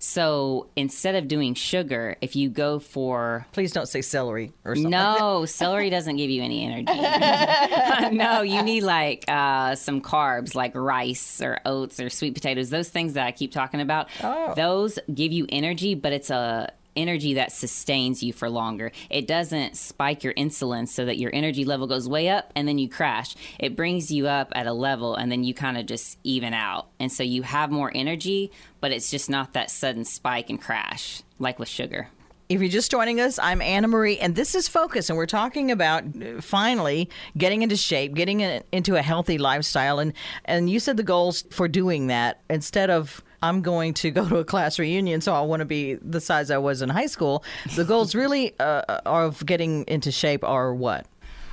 So 0.05 0.67
instead 0.75 1.15
of 1.15 1.29
doing 1.29 1.53
sugar, 1.53 2.17
if 2.19 2.35
you 2.35 2.49
go 2.49 2.79
for 2.79 3.47
Please 3.53 3.71
don't 3.71 3.87
say 3.87 4.01
celery 4.01 4.51
or 4.65 4.75
something. 4.75 4.91
no, 4.91 5.45
celery 5.47 5.89
doesn't 5.89 6.17
give 6.17 6.29
you 6.29 6.43
any 6.43 6.65
energy. 6.65 8.11
no, 8.17 8.41
you 8.41 8.61
need 8.63 8.83
like 8.83 9.23
uh, 9.29 9.75
some 9.75 10.01
carbs, 10.01 10.55
like 10.55 10.75
rice 10.75 11.41
or 11.41 11.61
oats 11.65 12.01
or 12.01 12.09
sweet 12.09 12.33
potatoes. 12.33 12.69
Those 12.69 12.89
things 12.89 13.13
that 13.13 13.25
I 13.25 13.31
keep 13.31 13.53
talking 13.53 13.79
about. 13.79 14.09
Oh. 14.21 14.53
Those 14.55 14.99
give 15.13 15.31
you 15.31 15.45
energy, 15.47 15.95
but 15.95 16.11
it's 16.11 16.29
a 16.29 16.73
energy 16.95 17.35
that 17.35 17.51
sustains 17.51 18.23
you 18.23 18.33
for 18.33 18.49
longer. 18.49 18.91
It 19.09 19.27
doesn't 19.27 19.77
spike 19.77 20.23
your 20.23 20.33
insulin 20.33 20.87
so 20.87 21.05
that 21.05 21.17
your 21.17 21.31
energy 21.33 21.65
level 21.65 21.87
goes 21.87 22.07
way 22.07 22.29
up 22.29 22.51
and 22.55 22.67
then 22.67 22.77
you 22.77 22.89
crash. 22.89 23.35
It 23.59 23.75
brings 23.75 24.11
you 24.11 24.27
up 24.27 24.51
at 24.55 24.67
a 24.67 24.73
level 24.73 25.15
and 25.15 25.31
then 25.31 25.43
you 25.43 25.53
kind 25.53 25.77
of 25.77 25.85
just 25.85 26.17
even 26.23 26.53
out. 26.53 26.87
And 26.99 27.11
so 27.11 27.23
you 27.23 27.43
have 27.43 27.71
more 27.71 27.91
energy, 27.93 28.51
but 28.81 28.91
it's 28.91 29.11
just 29.11 29.29
not 29.29 29.53
that 29.53 29.71
sudden 29.71 30.05
spike 30.05 30.49
and 30.49 30.61
crash 30.61 31.23
like 31.39 31.59
with 31.59 31.69
sugar. 31.69 32.09
If 32.49 32.59
you're 32.61 32.69
just 32.69 32.91
joining 32.91 33.21
us, 33.21 33.39
I'm 33.39 33.61
Anna 33.61 33.87
Marie, 33.87 34.19
and 34.19 34.35
this 34.35 34.53
is 34.53 34.67
Focus, 34.67 35.09
and 35.09 35.17
we're 35.17 35.25
talking 35.25 35.71
about 35.71 36.03
uh, 36.03 36.41
finally 36.41 37.09
getting 37.37 37.61
into 37.61 37.77
shape, 37.77 38.13
getting 38.13 38.41
into 38.41 38.95
a 38.95 39.01
healthy 39.01 39.37
lifestyle, 39.37 39.97
and 39.97 40.13
and 40.45 40.69
you 40.69 40.79
said 40.79 40.97
the 40.97 41.03
goals 41.03 41.45
for 41.51 41.67
doing 41.69 42.07
that 42.07 42.41
instead 42.49 42.89
of 42.89 43.23
I'm 43.43 43.61
going 43.61 43.93
to 43.95 44.09
go 44.09 44.27
to 44.29 44.37
a 44.37 44.45
class 44.45 44.79
reunion, 44.79 45.19
so 45.19 45.33
I 45.33 45.41
want 45.41 45.59
to 45.59 45.65
be 45.65 45.95
the 45.95 46.21
size 46.21 46.49
I 46.49 46.59
was 46.59 46.81
in 46.81 46.87
high 46.87 47.07
school. 47.07 47.43
The 47.75 47.83
goals 47.83 48.15
really 48.23 48.57
uh, 48.57 49.01
of 49.05 49.45
getting 49.45 49.83
into 49.85 50.13
shape 50.13 50.45
are 50.45 50.73
what? 50.73 51.05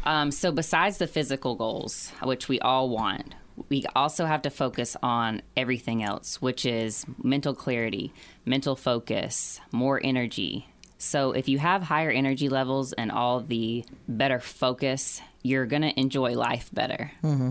Um, 0.05 0.31
so, 0.31 0.53
besides 0.53 0.99
the 0.99 1.09
physical 1.09 1.57
goals, 1.57 2.13
which 2.23 2.49
we 2.49 2.61
all 2.61 2.89
want, 2.91 3.35
we 3.69 3.85
also 3.97 4.25
have 4.25 4.43
to 4.43 4.51
focus 4.51 4.97
on 5.03 5.43
everything 5.57 6.05
else, 6.05 6.41
which 6.41 6.65
is 6.65 7.05
mental 7.25 7.55
clarity, 7.55 8.13
mental 8.47 8.77
focus, 8.77 9.61
more 9.73 10.01
energy. 10.03 10.69
So, 11.03 11.33
if 11.33 11.49
you 11.49 11.59
have 11.59 11.83
higher 11.83 12.11
energy 12.11 12.51
levels 12.51 12.93
and 12.93 13.11
all 13.11 13.41
the 13.41 13.85
better 14.07 14.39
focus, 14.39 15.23
you're 15.43 15.65
going 15.65 15.81
to 15.81 15.99
enjoy 15.99 16.35
life 16.35 16.69
better 16.75 17.11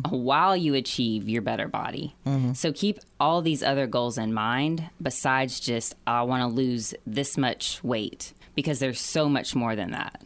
while 0.09 0.55
you 0.55 0.75
achieve 0.75 1.27
your 1.27 1.41
better 1.41 1.67
body. 1.67 2.15
So, 2.53 2.71
keep 2.71 2.99
all 3.19 3.41
these 3.41 3.63
other 3.63 3.87
goals 3.87 4.19
in 4.19 4.33
mind 4.33 4.87
besides 5.01 5.59
just, 5.59 5.95
I 6.05 6.21
want 6.21 6.43
to 6.43 6.55
lose 6.55 6.93
this 7.07 7.37
much 7.37 7.83
weight 7.83 8.33
because 8.53 8.77
there's 8.79 9.01
so 9.01 9.27
much 9.27 9.55
more 9.55 9.75
than 9.75 9.91
that. 9.91 10.21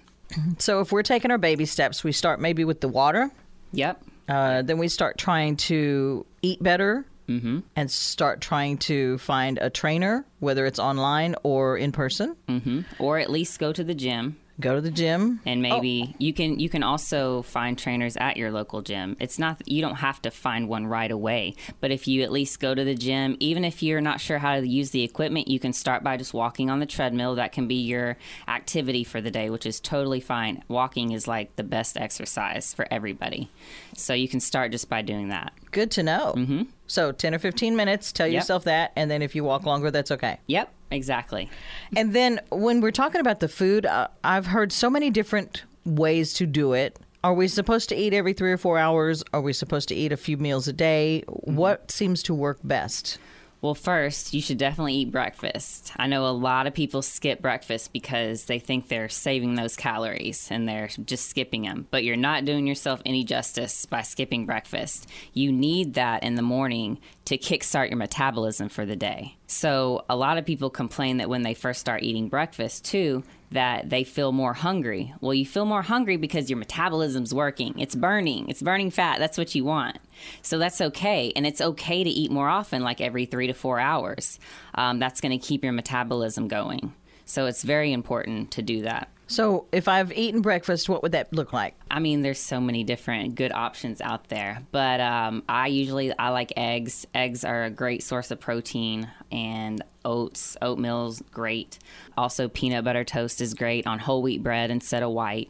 So 0.57 0.81
if 0.81 0.91
we're 0.91 1.03
taking 1.03 1.31
our 1.31 1.37
baby 1.37 1.65
steps, 1.65 2.03
we 2.03 2.11
start 2.11 2.39
maybe 2.39 2.65
with 2.65 2.81
the 2.81 2.87
water. 2.87 3.31
Yep. 3.71 4.03
Uh, 4.27 4.61
then 4.61 4.77
we 4.77 4.87
start 4.87 5.17
trying 5.17 5.57
to 5.57 6.25
eat 6.41 6.61
better 6.61 7.05
and 7.27 7.89
start 7.91 8.41
trying 8.41 8.77
to 8.79 9.17
find 9.17 9.57
a 9.61 9.69
trainer, 9.69 10.25
whether 10.39 10.65
it's 10.65 10.79
online 10.79 11.35
or 11.43 11.77
in 11.77 11.91
person. 11.91 12.35
hmm 12.47 12.81
Or 12.99 13.17
at 13.19 13.29
least 13.29 13.59
go 13.59 13.73
to 13.73 13.83
the 13.83 13.95
gym. 13.95 14.37
Go 14.59 14.75
to 14.75 14.81
the 14.81 14.91
gym. 14.91 15.39
and 15.47 15.63
maybe 15.63 16.13
you 16.19 16.31
can 16.31 16.59
you 16.59 16.69
can 16.69 16.83
also 16.83 17.41
find 17.41 17.75
trainers 17.75 18.15
at 18.17 18.37
your 18.37 18.51
local 18.51 18.83
gym 18.83 19.17
it's 19.19 19.39
not 19.39 19.59
you 19.67 19.81
don't 19.81 19.95
have 19.95 20.21
to 20.21 20.29
find 20.29 20.69
one 20.69 20.85
right 20.85 21.09
away 21.09 21.55
but 21.81 21.89
if 21.89 22.07
you 22.07 22.21
at 22.21 22.31
least 22.31 22.59
go 22.59 22.75
to 22.75 22.83
the 22.83 22.93
gym 22.93 23.35
even 23.39 23.65
if 23.65 23.81
you're 23.81 23.99
not 23.99 24.21
sure 24.21 24.37
how 24.37 24.59
to 24.59 24.67
use 24.67 24.91
the 24.91 25.01
equipment 25.01 25.47
you 25.47 25.59
can 25.59 25.73
start 25.73 26.03
by 26.03 26.17
just 26.17 26.35
walking 26.35 26.69
on 26.69 26.79
the 26.79 26.85
treadmill 26.85 27.33
that 27.33 27.51
can 27.51 27.67
be 27.67 27.81
your 27.81 28.15
activity 28.47 29.03
for 29.03 29.21
the 29.21 29.31
day 29.31 29.49
which 29.49 29.65
is 29.65 29.79
totally 29.79 30.19
fine 30.19 30.63
walking 30.67 31.11
is 31.13 31.27
like 31.27 31.55
the 31.55 31.63
best 31.63 31.97
exercise 31.97 32.75
for 32.75 32.85
everybody 32.91 33.49
so 33.95 34.13
you 34.13 34.27
can 34.27 34.39
start 34.39 34.71
just 34.71 34.87
by 34.87 35.01
doing 35.01 35.29
that 35.29 35.51
Good 35.71 35.89
to 35.91 36.03
know. 36.03 36.33
Mm-hmm. 36.37 36.61
So 36.93 37.11
10 37.11 37.33
or 37.33 37.39
15 37.39 37.75
minutes, 37.75 38.11
tell 38.11 38.27
Yep. 38.27 38.35
yourself 38.35 38.63
that. 38.65 38.91
And 38.95 39.09
then 39.09 39.23
if 39.23 39.33
you 39.35 39.43
walk 39.43 39.65
longer, 39.65 39.89
that's 39.89 40.11
okay. 40.11 40.37
yep 40.47 40.71
exactly 40.91 41.49
And 41.97 42.13
then 42.13 42.39
when 42.51 42.79
we're 42.79 42.91
talking 42.91 43.19
about 43.19 43.39
the 43.39 43.47
food, 43.47 43.87
uh, 43.87 44.09
I've 44.23 44.45
heard 44.45 44.71
so 44.71 44.91
many 44.91 45.09
different 45.09 45.63
ways 45.85 46.33
to 46.35 46.45
do 46.45 46.73
it. 46.73 46.99
Are 47.23 47.33
we 47.33 47.47
supposed 47.47 47.89
to 47.89 47.95
eat 47.95 48.13
every 48.13 48.33
three 48.33 48.51
or 48.51 48.57
four 48.59 48.77
hours? 48.77 49.23
Are 49.33 49.41
we 49.41 49.53
supposed 49.53 49.87
to 49.89 49.95
eat 49.95 50.11
a 50.11 50.17
few 50.17 50.37
meals 50.37 50.67
a 50.67 50.73
day? 50.73 51.23
What 51.27 51.89
seems 51.89 52.21
to 52.23 52.33
work 52.35 52.59
best? 52.63 53.17
Well, 53.63 53.75
first, 53.75 54.33
you 54.33 54.41
should 54.41 54.57
definitely 54.57 54.95
eat 54.95 55.11
breakfast. 55.13 55.93
I 55.95 56.07
know 56.07 56.27
a 56.27 56.35
lot 56.35 56.67
of 56.67 56.73
people 56.73 57.01
skip 57.01 57.41
breakfast 57.41 57.93
because 57.93 58.43
they 58.43 58.59
think 58.59 58.89
they're 58.89 59.07
saving 59.07 59.55
those 59.55 59.77
calories 59.77 60.49
and 60.51 60.67
they're 60.67 60.89
just 61.05 61.29
skipping 61.29 61.61
them. 61.61 61.87
But 61.89 62.03
you're 62.03 62.17
not 62.17 62.43
doing 62.43 62.67
yourself 62.67 63.01
any 63.05 63.23
justice 63.23 63.85
by 63.85 64.01
skipping 64.01 64.45
breakfast. 64.45 65.07
You 65.31 65.53
need 65.53 65.93
that 65.93 66.23
in 66.23 66.35
the 66.35 66.41
morning 66.41 66.99
to 67.25 67.37
kickstart 67.37 67.89
your 67.89 67.97
metabolism 67.97 68.69
for 68.69 68.85
the 68.85 68.95
day. 68.95 69.37
So, 69.47 70.03
a 70.09 70.15
lot 70.15 70.37
of 70.37 70.45
people 70.45 70.69
complain 70.69 71.17
that 71.17 71.29
when 71.29 71.43
they 71.43 71.53
first 71.53 71.79
start 71.79 72.03
eating 72.03 72.27
breakfast, 72.27 72.83
too, 72.83 73.23
that 73.51 73.89
they 73.89 74.03
feel 74.03 74.31
more 74.31 74.53
hungry. 74.53 75.13
Well, 75.21 75.33
you 75.33 75.45
feel 75.45 75.65
more 75.65 75.83
hungry 75.83 76.17
because 76.17 76.49
your 76.49 76.57
metabolism's 76.57 77.33
working. 77.33 77.77
It's 77.79 77.95
burning. 77.95 78.49
It's 78.49 78.61
burning 78.61 78.91
fat. 78.91 79.19
That's 79.19 79.37
what 79.37 79.55
you 79.55 79.63
want. 79.63 79.99
So 80.41 80.57
that's 80.57 80.81
okay. 80.81 81.31
And 81.35 81.45
it's 81.45 81.61
okay 81.61 82.03
to 82.03 82.09
eat 82.09 82.31
more 82.31 82.49
often, 82.49 82.81
like 82.81 82.99
every 82.99 83.25
three 83.25 83.47
to 83.47 83.53
four 83.53 83.79
hours. 83.79 84.39
Um, 84.75 84.99
that's 84.99 85.21
going 85.21 85.37
to 85.37 85.45
keep 85.45 85.63
your 85.63 85.73
metabolism 85.73 86.47
going. 86.47 86.93
So 87.25 87.45
it's 87.45 87.63
very 87.63 87.93
important 87.93 88.51
to 88.51 88.61
do 88.61 88.81
that. 88.81 89.09
So, 89.27 89.65
if 89.71 89.87
I've 89.87 90.11
eaten 90.11 90.41
breakfast, 90.41 90.89
what 90.89 91.01
would 91.01 91.13
that 91.13 91.31
look 91.31 91.53
like? 91.53 91.75
I 91.89 91.99
mean, 91.99 92.21
there's 92.21 92.39
so 92.39 92.59
many 92.59 92.83
different 92.83 93.35
good 93.35 93.51
options 93.51 94.01
out 94.01 94.27
there, 94.27 94.61
but 94.71 94.99
um, 94.99 95.43
I 95.47 95.67
usually 95.67 96.17
I 96.17 96.29
like 96.29 96.51
eggs. 96.57 97.07
Eggs 97.15 97.45
are 97.45 97.63
a 97.63 97.69
great 97.69 98.03
source 98.03 98.31
of 98.31 98.39
protein, 98.39 99.09
and 99.31 99.81
oats, 100.03 100.57
oatmeal's 100.61 101.21
great. 101.31 101.79
Also, 102.17 102.49
peanut 102.49 102.83
butter 102.83 103.03
toast 103.03 103.39
is 103.39 103.53
great 103.53 103.87
on 103.87 103.99
whole 103.99 104.21
wheat 104.21 104.43
bread 104.43 104.69
instead 104.69 105.03
of 105.03 105.11
white. 105.11 105.49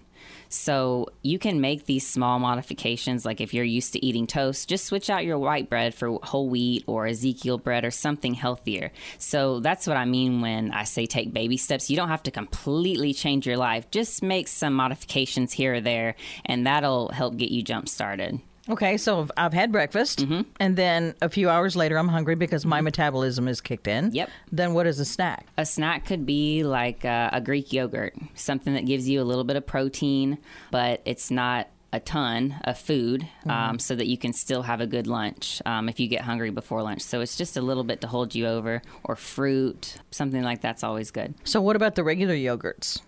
So 0.49 1.09
you 1.21 1.39
can 1.39 1.61
make 1.61 1.85
these 1.85 2.05
small 2.07 2.39
modifications. 2.39 3.25
Like 3.25 3.41
if 3.41 3.53
you're 3.53 3.63
used 3.63 3.93
to 3.93 4.05
eating 4.05 4.27
toast, 4.27 4.69
just 4.69 4.85
switch 4.85 5.09
out 5.09 5.25
your 5.25 5.39
white 5.39 5.69
bread 5.69 5.95
for 5.95 6.19
whole 6.23 6.49
wheat 6.49 6.83
or 6.87 7.07
Ezekiel 7.07 7.57
bread 7.57 7.85
or 7.85 7.91
something 7.91 8.33
healthier. 8.33 8.91
So 9.17 9.59
that's 9.59 9.87
what 9.87 9.97
I 9.97 10.05
mean 10.05 10.41
when 10.41 10.71
I 10.71 10.83
say 10.83 11.05
take 11.05 11.33
baby 11.33 11.57
steps. 11.57 11.89
You 11.89 11.97
don't 11.97 12.09
have 12.09 12.23
to 12.23 12.31
completely 12.31 13.13
change 13.13 13.47
your 13.47 13.57
life, 13.57 13.89
just 13.91 14.21
make 14.21 14.47
some 14.47 14.73
modifications 14.73 15.53
here 15.53 15.75
or 15.75 15.81
there, 15.81 16.15
and 16.45 16.67
that'll 16.67 17.09
help 17.09 17.37
get 17.37 17.49
you 17.49 17.63
jump 17.63 17.89
started. 17.89 18.39
Okay, 18.69 18.95
so 18.97 19.27
I've 19.35 19.53
had 19.53 19.71
breakfast, 19.73 20.19
Mm-hmm. 20.19 20.41
and 20.59 20.77
then 20.77 21.15
a 21.21 21.27
few 21.29 21.49
hours 21.49 21.75
later, 21.75 21.97
I'm 21.97 22.07
hungry 22.07 22.35
because 22.35 22.65
my 22.65 22.79
metabolism 22.79 23.47
is 23.49 23.59
kicked 23.59 23.87
in. 23.87 24.11
Yep. 24.13 24.29
Then 24.53 24.73
what 24.73 24.87
is 24.87 24.99
a 24.99 25.05
snack? 25.05 25.45
A 25.57 25.65
snack 25.65 26.05
could 26.05 26.25
be 26.25 26.63
like 26.63 27.03
uh, 27.03 27.29
a 27.33 27.41
Greek 27.41 27.73
yogurt, 27.73 28.15
something 28.35 28.73
that 28.73 28.85
gives 28.85 29.09
you 29.09 29.21
a 29.21 29.25
little 29.25 29.43
bit 29.43 29.57
of 29.57 29.65
protein, 29.65 30.37
but 30.71 31.01
it's 31.03 31.29
not 31.29 31.67
a 31.91 31.99
ton 31.99 32.55
of 32.63 32.75
food 32.77 33.27
um, 33.47 33.77
so 33.77 33.93
that 33.95 34.07
you 34.07 34.17
can 34.17 34.33
still 34.33 34.63
have 34.63 34.81
a 34.81 34.87
good 34.87 35.05
lunch 35.05 35.61
um, 35.65 35.87
if 35.89 35.99
you 35.99 36.07
get 36.07 36.21
hungry 36.21 36.49
before 36.49 36.81
lunch. 36.81 37.01
So 37.01 37.21
it's 37.21 37.35
just 37.35 37.55
a 37.57 37.61
little 37.61 37.83
bit 37.83 38.01
to 38.01 38.07
hold 38.07 38.33
you 38.33 38.47
over, 38.47 38.81
or 39.03 39.15
fruit, 39.15 39.97
something 40.09 40.41
like 40.41 40.61
that's 40.61 40.83
always 40.83 41.11
good. 41.11 41.35
So 41.43 41.61
what 41.61 41.75
about 41.75 41.95
the 41.95 42.03
regular 42.03 42.33
yogurts? 42.33 43.01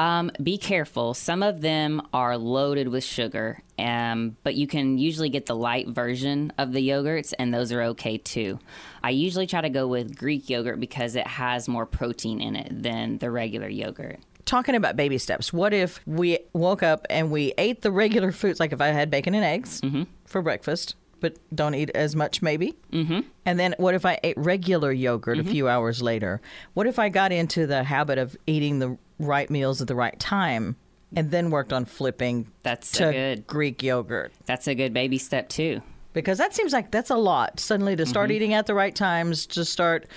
Um, 0.00 0.30
be 0.42 0.56
careful. 0.56 1.12
Some 1.12 1.42
of 1.42 1.60
them 1.60 2.00
are 2.14 2.38
loaded 2.38 2.88
with 2.88 3.04
sugar, 3.04 3.60
um, 3.78 4.34
but 4.42 4.54
you 4.54 4.66
can 4.66 4.96
usually 4.96 5.28
get 5.28 5.44
the 5.44 5.54
light 5.54 5.88
version 5.88 6.54
of 6.56 6.72
the 6.72 6.88
yogurts, 6.88 7.34
and 7.38 7.52
those 7.52 7.70
are 7.70 7.82
okay 7.82 8.16
too. 8.16 8.58
I 9.04 9.10
usually 9.10 9.46
try 9.46 9.60
to 9.60 9.68
go 9.68 9.86
with 9.86 10.16
Greek 10.16 10.48
yogurt 10.48 10.80
because 10.80 11.16
it 11.16 11.26
has 11.26 11.68
more 11.68 11.84
protein 11.84 12.40
in 12.40 12.56
it 12.56 12.82
than 12.82 13.18
the 13.18 13.30
regular 13.30 13.68
yogurt. 13.68 14.20
Talking 14.46 14.74
about 14.74 14.96
baby 14.96 15.18
steps, 15.18 15.52
what 15.52 15.74
if 15.74 16.00
we 16.06 16.38
woke 16.54 16.82
up 16.82 17.06
and 17.10 17.30
we 17.30 17.52
ate 17.58 17.82
the 17.82 17.92
regular 17.92 18.32
foods, 18.32 18.58
like 18.58 18.72
if 18.72 18.80
I 18.80 18.86
had 18.86 19.10
bacon 19.10 19.34
and 19.34 19.44
eggs 19.44 19.82
for 20.24 20.40
breakfast, 20.40 20.94
but 21.20 21.36
don't 21.54 21.74
eat 21.74 21.90
as 21.90 22.16
much 22.16 22.42
maybe? 22.42 22.74
Mm-hmm. 22.92 23.20
And 23.44 23.60
then 23.60 23.74
what 23.78 23.94
if 23.94 24.04
I 24.04 24.18
ate 24.22 24.36
regular 24.36 24.92
yogurt 24.92 25.38
a 25.38 25.44
few 25.44 25.68
hours 25.68 26.02
later? 26.02 26.40
What 26.74 26.86
if 26.86 26.98
I 26.98 27.08
got 27.08 27.32
into 27.32 27.66
the 27.66 27.84
habit 27.84 28.18
of 28.18 28.36
eating 28.46 28.78
the 28.78 28.96
right 29.18 29.50
meals 29.50 29.80
at 29.80 29.88
the 29.88 29.94
right 29.94 30.18
time 30.18 30.76
and 31.14 31.30
then 31.30 31.50
worked 31.50 31.72
on 31.72 31.84
flipping 31.84 32.50
That's 32.62 32.92
to 32.92 33.08
a 33.08 33.12
good. 33.12 33.46
Greek 33.46 33.82
yogurt? 33.82 34.32
That's 34.46 34.66
a 34.66 34.74
good 34.74 34.94
baby 34.94 35.18
step 35.18 35.48
too. 35.48 35.82
Because 36.12 36.38
that 36.38 36.54
seems 36.54 36.72
like 36.72 36.90
that's 36.90 37.10
a 37.10 37.16
lot 37.16 37.60
suddenly 37.60 37.94
to 37.94 38.04
start 38.04 38.32
eating 38.32 38.52
at 38.52 38.66
the 38.66 38.74
right 38.74 38.94
times, 38.94 39.46
to 39.46 39.64
start 39.64 40.08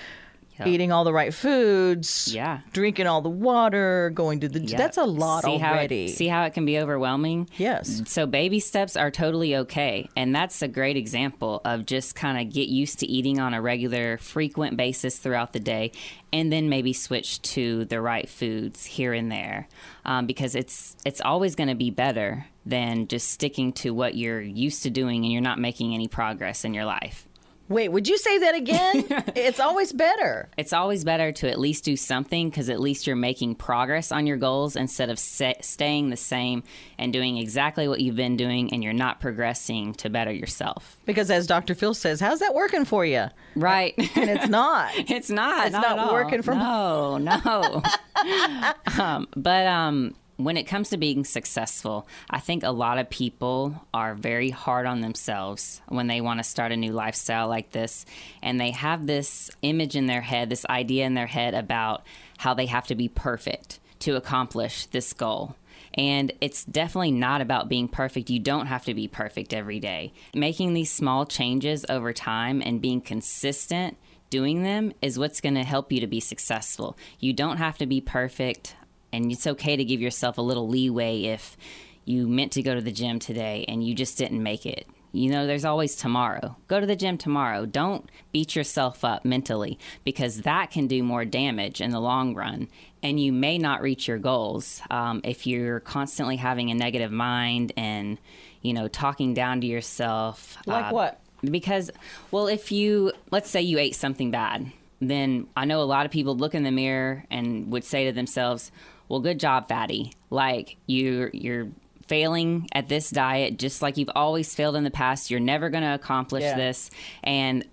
Yep. 0.58 0.68
eating 0.68 0.92
all 0.92 1.02
the 1.04 1.12
right 1.12 1.34
foods, 1.34 2.30
Yeah. 2.32 2.60
drinking 2.72 3.06
all 3.08 3.20
the 3.22 3.28
water, 3.28 4.10
going 4.14 4.38
to 4.40 4.48
the 4.48 4.60
Yeah. 4.60 4.78
that's 4.78 4.96
a 4.96 5.04
lot 5.04 5.44
see 5.44 5.50
already. 5.50 6.06
How 6.06 6.12
it, 6.12 6.16
see 6.16 6.28
how 6.28 6.44
it 6.44 6.54
can 6.54 6.64
be 6.64 6.78
overwhelming? 6.78 7.48
Yes. 7.56 8.02
So 8.06 8.24
baby 8.26 8.60
steps 8.60 8.96
are 8.96 9.10
totally 9.10 9.56
okay. 9.56 10.08
And 10.16 10.34
that's 10.34 10.62
a 10.62 10.68
great 10.68 10.96
example 10.96 11.60
of 11.64 11.86
just 11.86 12.14
kind 12.14 12.38
of 12.46 12.52
get 12.54 12.68
used 12.68 13.00
to 13.00 13.06
eating 13.06 13.40
on 13.40 13.52
a 13.52 13.60
regular, 13.60 14.16
frequent 14.18 14.76
basis 14.76 15.18
throughout 15.18 15.52
the 15.54 15.60
day 15.60 15.90
and 16.32 16.52
then 16.52 16.68
maybe 16.68 16.92
switch 16.92 17.42
to 17.42 17.84
the 17.86 18.00
right 18.00 18.28
foods 18.28 18.84
here 18.84 19.12
and 19.12 19.30
there. 19.32 19.66
Um, 20.04 20.26
because 20.26 20.54
it's 20.54 20.96
it's 21.04 21.20
always 21.20 21.54
going 21.56 21.68
to 21.68 21.74
be 21.74 21.90
better 21.90 22.46
than 22.66 23.08
just 23.08 23.28
sticking 23.28 23.72
to 23.72 23.92
what 23.92 24.14
you're 24.14 24.40
used 24.40 24.82
to 24.84 24.90
doing 24.90 25.24
and 25.24 25.32
you're 25.32 25.42
not 25.42 25.58
making 25.58 25.94
any 25.94 26.08
progress 26.08 26.64
in 26.64 26.74
your 26.74 26.84
life. 26.84 27.26
Wait, 27.68 27.88
would 27.88 28.06
you 28.06 28.18
say 28.18 28.38
that 28.38 28.54
again? 28.54 29.06
it's 29.34 29.58
always 29.58 29.92
better. 29.92 30.48
It's 30.58 30.72
always 30.72 31.02
better 31.02 31.32
to 31.32 31.50
at 31.50 31.58
least 31.58 31.84
do 31.84 31.96
something 31.96 32.50
because 32.50 32.68
at 32.68 32.78
least 32.78 33.06
you're 33.06 33.16
making 33.16 33.54
progress 33.54 34.12
on 34.12 34.26
your 34.26 34.36
goals 34.36 34.76
instead 34.76 35.08
of 35.08 35.18
staying 35.18 36.10
the 36.10 36.16
same 36.16 36.62
and 36.98 37.12
doing 37.12 37.38
exactly 37.38 37.88
what 37.88 38.00
you've 38.00 38.16
been 38.16 38.36
doing 38.36 38.72
and 38.72 38.84
you're 38.84 38.92
not 38.92 39.18
progressing 39.20 39.94
to 39.94 40.10
better 40.10 40.30
yourself. 40.32 40.98
Because 41.06 41.30
as 41.30 41.46
Dr. 41.46 41.74
Phil 41.74 41.94
says, 41.94 42.20
how's 42.20 42.40
that 42.40 42.54
working 42.54 42.84
for 42.84 43.04
you? 43.06 43.28
Right. 43.56 43.94
And 44.14 44.28
it's 44.28 44.48
not. 44.48 44.90
it's 44.94 45.30
not. 45.30 45.66
It's 45.66 45.72
not, 45.72 45.96
not 45.96 46.12
working 46.12 46.42
for- 46.42 46.54
No, 46.54 47.16
no. 47.18 47.82
um, 48.98 49.26
but 49.36 49.66
um, 49.66 50.14
when 50.36 50.56
it 50.56 50.64
comes 50.64 50.90
to 50.90 50.96
being 50.96 51.24
successful, 51.24 52.08
I 52.28 52.40
think 52.40 52.62
a 52.62 52.70
lot 52.70 52.98
of 52.98 53.10
people 53.10 53.86
are 53.92 54.14
very 54.14 54.50
hard 54.50 54.86
on 54.86 55.00
themselves 55.00 55.80
when 55.88 56.06
they 56.06 56.20
want 56.20 56.40
to 56.40 56.44
start 56.44 56.72
a 56.72 56.76
new 56.76 56.92
lifestyle 56.92 57.48
like 57.48 57.70
this. 57.70 58.04
And 58.42 58.60
they 58.60 58.72
have 58.72 59.06
this 59.06 59.50
image 59.62 59.96
in 59.96 60.06
their 60.06 60.22
head, 60.22 60.50
this 60.50 60.66
idea 60.66 61.06
in 61.06 61.14
their 61.14 61.26
head 61.26 61.54
about 61.54 62.04
how 62.38 62.54
they 62.54 62.66
have 62.66 62.86
to 62.88 62.94
be 62.94 63.08
perfect 63.08 63.80
to 64.00 64.16
accomplish 64.16 64.86
this 64.86 65.12
goal. 65.12 65.56
And 65.96 66.32
it's 66.40 66.64
definitely 66.64 67.12
not 67.12 67.40
about 67.40 67.68
being 67.68 67.86
perfect. 67.86 68.28
You 68.28 68.40
don't 68.40 68.66
have 68.66 68.84
to 68.86 68.94
be 68.94 69.06
perfect 69.06 69.54
every 69.54 69.78
day. 69.78 70.12
Making 70.34 70.74
these 70.74 70.90
small 70.90 71.24
changes 71.24 71.86
over 71.88 72.12
time 72.12 72.60
and 72.64 72.82
being 72.82 73.00
consistent 73.00 73.96
doing 74.30 74.64
them 74.64 74.92
is 75.00 75.16
what's 75.16 75.40
going 75.40 75.54
to 75.54 75.62
help 75.62 75.92
you 75.92 76.00
to 76.00 76.08
be 76.08 76.18
successful. 76.18 76.98
You 77.20 77.32
don't 77.32 77.58
have 77.58 77.78
to 77.78 77.86
be 77.86 78.00
perfect, 78.00 78.74
and 79.14 79.30
it's 79.30 79.46
okay 79.46 79.76
to 79.76 79.84
give 79.84 80.00
yourself 80.00 80.38
a 80.38 80.42
little 80.42 80.68
leeway 80.68 81.22
if 81.22 81.56
you 82.04 82.26
meant 82.28 82.52
to 82.52 82.62
go 82.62 82.74
to 82.74 82.80
the 82.80 82.92
gym 82.92 83.18
today 83.18 83.64
and 83.68 83.86
you 83.86 83.94
just 83.94 84.18
didn't 84.18 84.42
make 84.42 84.66
it. 84.66 84.86
You 85.12 85.30
know, 85.30 85.46
there's 85.46 85.64
always 85.64 85.94
tomorrow. 85.94 86.56
Go 86.66 86.80
to 86.80 86.86
the 86.86 86.96
gym 86.96 87.16
tomorrow. 87.16 87.66
Don't 87.66 88.10
beat 88.32 88.56
yourself 88.56 89.04
up 89.04 89.24
mentally 89.24 89.78
because 90.02 90.40
that 90.42 90.72
can 90.72 90.88
do 90.88 91.04
more 91.04 91.24
damage 91.24 91.80
in 91.80 91.90
the 91.90 92.00
long 92.00 92.34
run. 92.34 92.68
And 93.00 93.20
you 93.20 93.32
may 93.32 93.56
not 93.56 93.80
reach 93.80 94.08
your 94.08 94.18
goals 94.18 94.82
um, 94.90 95.20
if 95.22 95.46
you're 95.46 95.78
constantly 95.80 96.36
having 96.36 96.70
a 96.70 96.74
negative 96.74 97.12
mind 97.12 97.72
and, 97.76 98.18
you 98.60 98.72
know, 98.72 98.88
talking 98.88 99.34
down 99.34 99.60
to 99.60 99.68
yourself. 99.68 100.58
Like 100.66 100.86
uh, 100.86 100.90
what? 100.90 101.20
because, 101.48 101.92
well, 102.30 102.48
if 102.48 102.72
you, 102.72 103.12
let's 103.30 103.50
say 103.50 103.62
you 103.62 103.78
ate 103.78 103.94
something 103.94 104.32
bad, 104.32 104.72
then 105.00 105.46
I 105.56 105.64
know 105.64 105.80
a 105.80 105.84
lot 105.84 106.06
of 106.06 106.12
people 106.12 106.36
look 106.36 106.54
in 106.54 106.62
the 106.62 106.70
mirror 106.70 107.24
and 107.30 107.70
would 107.70 107.84
say 107.84 108.06
to 108.06 108.12
themselves, 108.12 108.72
well, 109.08 109.20
good 109.20 109.40
job, 109.40 109.68
fatty. 109.68 110.12
Like, 110.30 110.76
you're, 110.86 111.30
you're, 111.32 111.68
failing 112.06 112.68
at 112.72 112.86
this 112.86 113.08
diet 113.08 113.58
just 113.58 113.80
like 113.80 113.96
you've 113.96 114.10
always 114.14 114.54
failed 114.54 114.76
in 114.76 114.84
the 114.84 114.90
past 114.90 115.30
you're 115.30 115.40
never 115.40 115.70
going 115.70 115.82
to 115.82 115.94
accomplish 115.94 116.42
Yeah. 116.42 116.54
this 116.54 116.90
and 117.22 117.64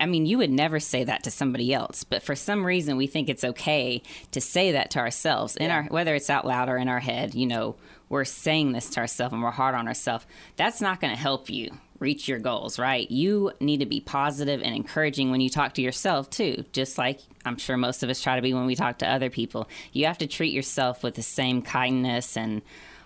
I 0.00 0.06
mean, 0.06 0.26
you 0.26 0.38
would 0.38 0.50
never 0.50 0.78
say 0.80 1.04
that 1.04 1.22
to 1.24 1.30
somebody 1.30 1.72
else, 1.72 2.04
but 2.04 2.22
for 2.22 2.34
some 2.34 2.66
reason 2.66 2.96
we 2.96 3.06
think 3.06 3.28
it's 3.28 3.44
okay 3.44 4.02
to 4.32 4.40
say 4.40 4.72
that 4.72 4.90
to 4.90 4.98
ourselves 4.98 5.56
in 5.56 5.70
our 5.70 5.84
whether 5.84 6.14
it's 6.14 6.28
out 6.28 6.44
loud 6.44 6.68
or 6.68 6.76
in 6.76 6.88
our 6.88 6.98
head, 7.00 7.34
you 7.34 7.46
know, 7.46 7.76
we're 8.08 8.24
saying 8.24 8.72
this 8.72 8.90
to 8.90 9.00
ourselves 9.00 9.32
and 9.32 9.42
we're 9.42 9.50
hard 9.50 9.74
on 9.74 9.88
ourselves. 9.88 10.26
That's 10.56 10.80
not 10.80 11.00
going 11.00 11.14
to 11.14 11.18
help 11.20 11.48
you 11.48 11.70
reach 11.98 12.28
your 12.28 12.38
goals, 12.38 12.78
right? 12.78 13.10
You 13.10 13.52
need 13.60 13.80
to 13.80 13.86
be 13.86 14.00
positive 14.00 14.60
and 14.62 14.74
encouraging 14.74 15.30
when 15.30 15.40
you 15.40 15.50
talk 15.50 15.74
to 15.74 15.82
yourself 15.82 16.30
too, 16.30 16.64
just 16.72 16.98
like 16.98 17.20
I'm 17.44 17.56
sure 17.56 17.76
most 17.76 18.02
of 18.02 18.10
us 18.10 18.20
try 18.20 18.36
to 18.36 18.42
be 18.42 18.54
when 18.54 18.66
we 18.66 18.74
talk 18.74 18.98
to 18.98 19.08
other 19.08 19.30
people. 19.30 19.68
You 19.92 20.06
have 20.06 20.18
to 20.18 20.26
treat 20.26 20.52
yourself 20.52 21.02
with 21.02 21.14
the 21.14 21.22
same 21.22 21.62
kindness 21.62 22.36
and 22.36 22.62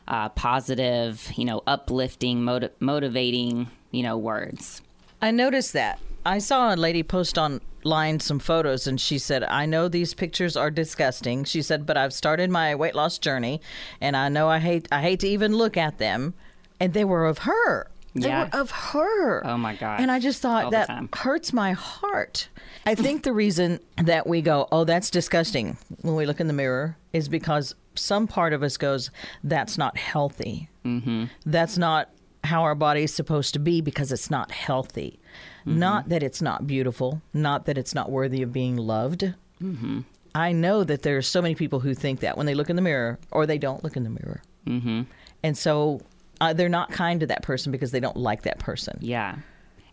uh, 0.09 0.29
positive, 0.31 1.31
you 1.37 1.45
know, 1.45 1.63
uplifting, 1.67 2.43
motiv- 2.43 2.73
motivating, 2.81 3.69
you 3.91 4.03
know, 4.03 4.19
words. 4.19 4.83
I 5.23 5.31
noticed 5.31 5.73
that. 5.75 6.01
I 6.25 6.39
saw 6.39 6.75
a 6.75 6.77
lady 6.77 7.03
post 7.03 7.39
online 7.39 8.21
some 8.21 8.39
photos 8.39 8.87
and 8.87 9.01
she 9.01 9.19
said, 9.19 9.43
I 9.45 9.67
know 9.67 9.89
these 9.89 10.13
pictures 10.13 10.57
are 10.57 10.71
disgusting. 10.71 11.45
She 11.45 11.63
said, 11.63 11.87
but 11.87 11.97
I've 11.97 12.13
started 12.13 12.51
my 12.51 12.75
weight 12.75 12.95
loss 12.95 13.19
journey 13.19 13.61
and 14.01 14.17
I 14.17 14.29
know 14.29 14.49
I 14.49 14.59
hate 14.59 14.89
I 14.93 15.01
hate 15.01 15.21
to 15.21 15.29
even 15.29 15.57
look 15.57 15.77
at 15.77 15.99
them. 15.99 16.35
And 16.79 16.93
they 16.93 17.05
were 17.05 17.27
of 17.27 17.39
her. 17.39 17.91
They 18.15 18.29
Yeah. 18.29 18.45
were 18.53 18.61
of 18.61 18.71
her. 18.71 19.47
Oh, 19.47 19.57
my 19.57 19.77
God. 19.77 20.01
And 20.01 20.11
I 20.11 20.19
just 20.19 20.43
thought 20.43 20.65
All 20.67 20.71
that 20.73 20.91
hurts 21.15 21.53
my 21.53 21.73
heart. 21.73 22.49
I 22.87 22.95
think 22.95 23.23
the 23.23 23.33
reason 23.33 23.81
that 23.97 24.27
we 24.27 24.43
go, 24.43 24.69
oh, 24.73 24.85
that's 24.85 25.11
disgusting 25.11 25.77
when 26.03 26.17
we 26.17 26.27
look 26.27 26.41
in 26.41 26.47
the 26.47 26.53
mirror 26.53 26.97
is 27.13 27.29
because 27.29 27.75
some 27.95 28.27
part 28.27 28.53
of 28.53 28.63
us 28.63 28.77
goes, 28.77 29.11
that's 29.45 29.77
not 29.79 29.97
healthy. 29.97 30.69
Mm-hmm. 30.85 31.25
That's 31.47 31.77
not 31.79 32.11
how 32.45 32.63
our 32.63 32.75
body 32.75 33.03
is 33.03 33.13
supposed 33.15 33.53
to 33.53 33.59
be 33.61 33.81
because 33.81 34.11
it's 34.13 34.31
not 34.31 34.51
healthy. 34.51 35.21
Mm-hmm. 35.67 35.79
Not 35.79 36.09
that 36.09 36.23
it's 36.23 36.41
not 36.41 36.67
beautiful, 36.67 37.21
not 37.35 37.67
that 37.67 37.77
it's 37.77 37.95
not 37.95 38.11
worthy 38.11 38.43
of 38.43 38.53
being 38.53 38.77
loved. 38.77 39.35
Mm-hmm. 39.63 40.01
I 40.35 40.53
know 40.53 40.85
that 40.85 41.03
there 41.03 41.17
are 41.17 41.23
so 41.23 41.43
many 41.43 41.55
people 41.55 41.81
who 41.81 41.93
think 41.93 42.21
that 42.21 42.37
when 42.37 42.47
they 42.47 42.55
look 42.55 42.71
in 42.71 42.77
the 42.77 42.83
mirror 42.83 43.19
or 43.31 43.47
they 43.47 43.59
don't 43.59 43.85
look 43.85 43.97
in 43.97 44.05
the 44.05 44.11
mirror. 44.11 44.43
Mm-hmm. 44.67 45.03
And 45.43 45.59
so 45.59 46.01
uh, 46.41 46.53
they're 46.53 46.69
not 46.69 46.91
kind 46.91 47.21
to 47.21 47.27
that 47.27 47.43
person 47.43 47.71
because 47.73 47.91
they 47.91 48.01
don't 48.01 48.17
like 48.17 48.43
that 48.43 48.59
person. 48.59 48.99
Yeah. 49.01 49.37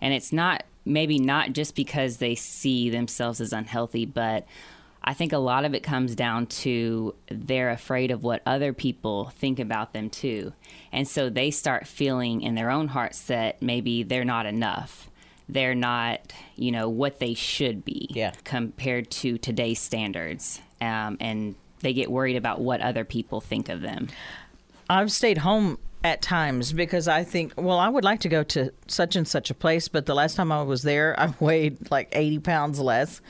And 0.01 0.13
it's 0.13 0.31
not 0.31 0.63
maybe 0.85 1.19
not 1.19 1.51
just 1.53 1.75
because 1.75 2.17
they 2.17 2.35
see 2.35 2.89
themselves 2.89 3.41
as 3.41 3.51
unhealthy, 3.51 4.05
but 4.05 4.45
I 5.03 5.13
think 5.13 5.33
a 5.33 5.37
lot 5.37 5.65
of 5.65 5.73
it 5.73 5.83
comes 5.83 6.15
down 6.15 6.47
to 6.47 7.15
they're 7.29 7.69
afraid 7.69 8.11
of 8.11 8.23
what 8.23 8.41
other 8.45 8.73
people 8.73 9.25
think 9.35 9.59
about 9.59 9.93
them 9.93 10.09
too. 10.09 10.53
And 10.91 11.07
so 11.07 11.29
they 11.29 11.51
start 11.51 11.87
feeling 11.87 12.41
in 12.41 12.55
their 12.55 12.69
own 12.69 12.87
hearts 12.89 13.23
that 13.23 13.61
maybe 13.61 14.03
they're 14.03 14.25
not 14.25 14.45
enough. 14.45 15.09
They're 15.49 15.75
not, 15.75 16.33
you 16.55 16.71
know, 16.71 16.89
what 16.89 17.19
they 17.19 17.33
should 17.33 17.85
be 17.85 18.09
Yeah. 18.11 18.33
compared 18.43 19.09
to 19.11 19.37
today's 19.37 19.79
standards. 19.79 20.61
Um, 20.81 21.17
and 21.21 21.55
they 21.79 21.93
get 21.93 22.11
worried 22.11 22.35
about 22.35 22.59
what 22.59 22.81
other 22.81 23.05
people 23.05 23.39
think 23.39 23.69
of 23.69 23.81
them. 23.81 24.07
I've 24.89 25.11
stayed 25.11 25.37
home 25.39 25.77
at 26.07 26.21
times 26.21 26.71
because 26.71 27.09
I 27.09 27.25
think, 27.25 27.53
well, 27.57 27.77
I 27.79 27.89
would 27.89 28.05
like 28.05 28.21
to 28.21 28.29
go 28.29 28.41
to 28.43 28.71
such 28.87 29.17
and 29.17 29.27
such 29.27 29.49
a 29.49 29.53
place, 29.53 29.89
but 29.89 30.05
the 30.05 30.15
last 30.15 30.35
time 30.35 30.51
I 30.53 30.63
was 30.63 30.83
there, 30.83 31.19
I 31.19 31.33
weighed 31.39 31.91
like 31.91 32.09
80 32.13 32.39
pounds 32.39 32.79
less. 32.79 33.21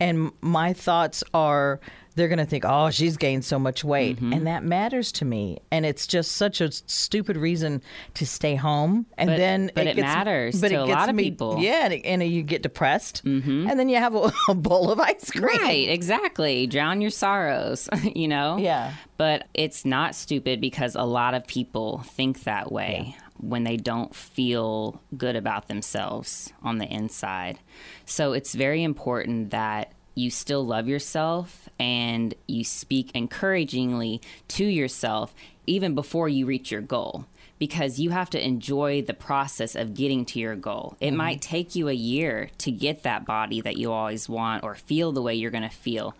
And 0.00 0.32
my 0.40 0.72
thoughts 0.72 1.22
are, 1.32 1.78
they're 2.16 2.28
going 2.28 2.38
to 2.38 2.46
think, 2.46 2.64
oh, 2.66 2.90
she's 2.90 3.16
gained 3.16 3.44
so 3.44 3.58
much 3.58 3.82
weight. 3.84 4.16
Mm-hmm. 4.16 4.32
And 4.32 4.46
that 4.46 4.62
matters 4.64 5.10
to 5.12 5.24
me. 5.24 5.58
And 5.70 5.84
it's 5.84 6.06
just 6.06 6.32
such 6.32 6.60
a 6.60 6.70
stupid 6.70 7.36
reason 7.36 7.82
to 8.14 8.26
stay 8.26 8.54
home. 8.54 9.06
And 9.18 9.30
But- 9.30 9.36
then 9.36 9.70
but 9.74 9.86
it 9.86 9.96
matters 9.96 10.60
to 10.60 10.66
a 10.66 10.70
gets 10.70 10.90
lot 10.90 11.08
of 11.08 11.14
me- 11.16 11.24
people. 11.24 11.58
Yeah. 11.60 11.84
And, 11.86 11.94
it- 11.94 12.04
and 12.04 12.22
you 12.22 12.42
get 12.42 12.62
depressed. 12.62 13.22
And 13.24 13.68
then 13.78 13.88
you 13.88 13.96
have 13.96 14.14
a, 14.14 14.32
a 14.48 14.54
bowl 14.54 14.90
of 14.90 15.00
ice 15.00 15.30
cream. 15.30 15.44
Right, 15.44 15.88
exactly. 15.88 16.66
Drown 16.66 17.00
your 17.00 17.10
sorrows, 17.10 17.88
you 18.14 18.28
know? 18.28 18.58
Yeah. 18.58 18.92
But 19.16 19.48
it's 19.54 19.84
not 19.84 20.14
stupid 20.14 20.60
because 20.60 20.94
a 20.94 21.02
lot 21.04 21.34
of 21.34 21.46
people 21.46 21.98
think 22.04 22.44
that 22.44 22.70
way 22.70 23.16
when 23.38 23.64
they 23.64 23.76
don't 23.76 24.14
feel 24.14 25.00
good 25.16 25.34
about 25.36 25.66
themselves 25.68 26.52
on 26.62 26.78
the 26.78 26.86
inside. 26.86 27.58
So 28.06 28.32
it's 28.32 28.54
very 28.54 28.82
important 28.84 29.50
that 29.50 29.92
you 30.14 30.30
still 30.30 30.64
love 30.64 30.88
yourself 30.88 31.68
and 31.78 32.34
you 32.46 32.64
speak 32.64 33.10
encouragingly 33.14 34.20
to 34.48 34.64
yourself 34.64 35.34
even 35.66 35.94
before 35.94 36.28
you 36.28 36.46
reach 36.46 36.70
your 36.70 36.80
goal 36.80 37.26
because 37.58 37.98
you 37.98 38.10
have 38.10 38.30
to 38.30 38.44
enjoy 38.44 39.00
the 39.02 39.14
process 39.14 39.74
of 39.74 39.94
getting 39.94 40.24
to 40.24 40.38
your 40.38 40.56
goal. 40.56 40.96
It 41.00 41.12
might 41.12 41.40
take 41.40 41.74
you 41.74 41.88
a 41.88 41.94
year 41.94 42.50
to 42.58 42.70
get 42.70 43.04
that 43.04 43.24
body 43.24 43.60
that 43.60 43.76
you 43.76 43.92
always 43.92 44.28
want 44.28 44.64
or 44.64 44.74
feel 44.74 45.12
the 45.12 45.22
way 45.22 45.34
you're 45.34 45.50
going 45.50 45.62
to 45.62 45.68
feel, 45.68 46.14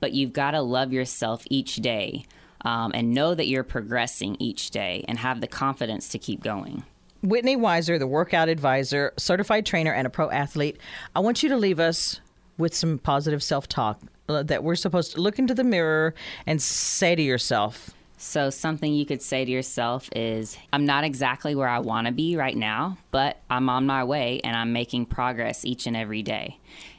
but 0.00 0.12
you've 0.12 0.32
got 0.32 0.52
to 0.52 0.62
love 0.62 0.92
yourself 0.92 1.44
each 1.50 1.76
day 1.76 2.24
um, 2.62 2.92
and 2.94 3.12
know 3.12 3.34
that 3.34 3.48
you're 3.48 3.64
progressing 3.64 4.36
each 4.38 4.70
day 4.70 5.04
and 5.08 5.18
have 5.18 5.40
the 5.40 5.46
confidence 5.46 6.08
to 6.08 6.18
keep 6.18 6.42
going. 6.42 6.84
Whitney 7.22 7.56
Weiser, 7.56 7.98
the 7.98 8.06
workout 8.06 8.48
advisor, 8.48 9.12
certified 9.16 9.66
trainer, 9.66 9.92
and 9.92 10.06
a 10.06 10.10
pro 10.10 10.30
athlete. 10.30 10.78
I 11.14 11.20
want 11.20 11.42
you 11.42 11.48
to 11.48 11.56
leave 11.56 11.80
us 11.80 12.20
with 12.58 12.74
some 12.74 12.98
positive 12.98 13.42
self 13.42 13.68
talk 13.68 14.00
uh, 14.28 14.42
that 14.42 14.64
we're 14.64 14.76
supposed 14.76 15.12
to 15.12 15.20
look 15.20 15.38
into 15.38 15.54
the 15.54 15.64
mirror 15.64 16.14
and 16.46 16.60
say 16.60 17.14
to 17.14 17.22
yourself, 17.22 17.90
So, 18.18 18.50
something 18.50 18.92
you 18.92 19.06
could 19.06 19.22
say 19.22 19.44
to 19.44 19.50
yourself 19.50 20.08
is 20.14 20.56
I'm 20.72 20.84
not 20.84 21.04
exactly 21.04 21.54
where 21.54 21.68
I 21.68 21.78
want 21.80 22.06
to 22.06 22.12
be 22.12 22.36
right 22.36 22.56
now, 22.56 22.98
but 23.10 23.40
I'm 23.50 23.68
on 23.68 23.86
my 23.86 24.04
way 24.04 24.40
and 24.42 24.56
I'm 24.56 24.72
making 24.72 25.06
progress 25.06 25.64
each 25.64 25.86
and 25.86 25.96
every 25.96 26.22
day. 26.22 26.58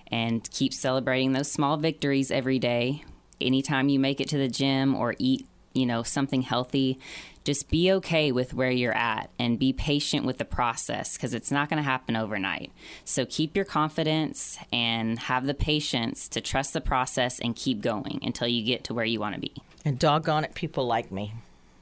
And 0.09 0.49
keep 0.51 0.73
celebrating 0.73 1.33
those 1.33 1.51
small 1.51 1.75
victories 1.75 2.31
every 2.31 2.59
day. 2.59 3.03
Anytime 3.41 3.89
you 3.89 3.99
make 3.99 4.21
it 4.21 4.29
to 4.29 4.37
the 4.37 4.47
gym 4.47 4.95
or 4.95 5.15
eat, 5.19 5.45
you 5.73 5.85
know, 5.85 6.01
something 6.01 6.43
healthy, 6.43 6.97
just 7.47 7.69
be 7.69 7.89
okay 7.93 8.29
with 8.33 8.53
where 8.53 8.69
you're 8.69 8.93
at 8.93 9.29
and 9.39 9.57
be 9.57 9.71
patient 9.71 10.25
with 10.25 10.37
the 10.37 10.43
process 10.43 11.15
because 11.15 11.33
it's 11.33 11.49
not 11.49 11.69
going 11.69 11.77
to 11.77 11.89
happen 11.89 12.13
overnight. 12.13 12.73
So 13.05 13.25
keep 13.25 13.55
your 13.55 13.63
confidence 13.63 14.57
and 14.73 15.17
have 15.17 15.45
the 15.45 15.53
patience 15.53 16.27
to 16.27 16.41
trust 16.41 16.73
the 16.73 16.81
process 16.81 17.39
and 17.39 17.55
keep 17.55 17.79
going 17.79 18.19
until 18.21 18.49
you 18.49 18.65
get 18.65 18.83
to 18.83 18.93
where 18.93 19.05
you 19.05 19.21
want 19.21 19.35
to 19.35 19.39
be. 19.39 19.53
and 19.85 19.97
doggone 19.97 20.43
it, 20.43 20.55
people 20.55 20.87
like 20.87 21.09
me. 21.09 21.35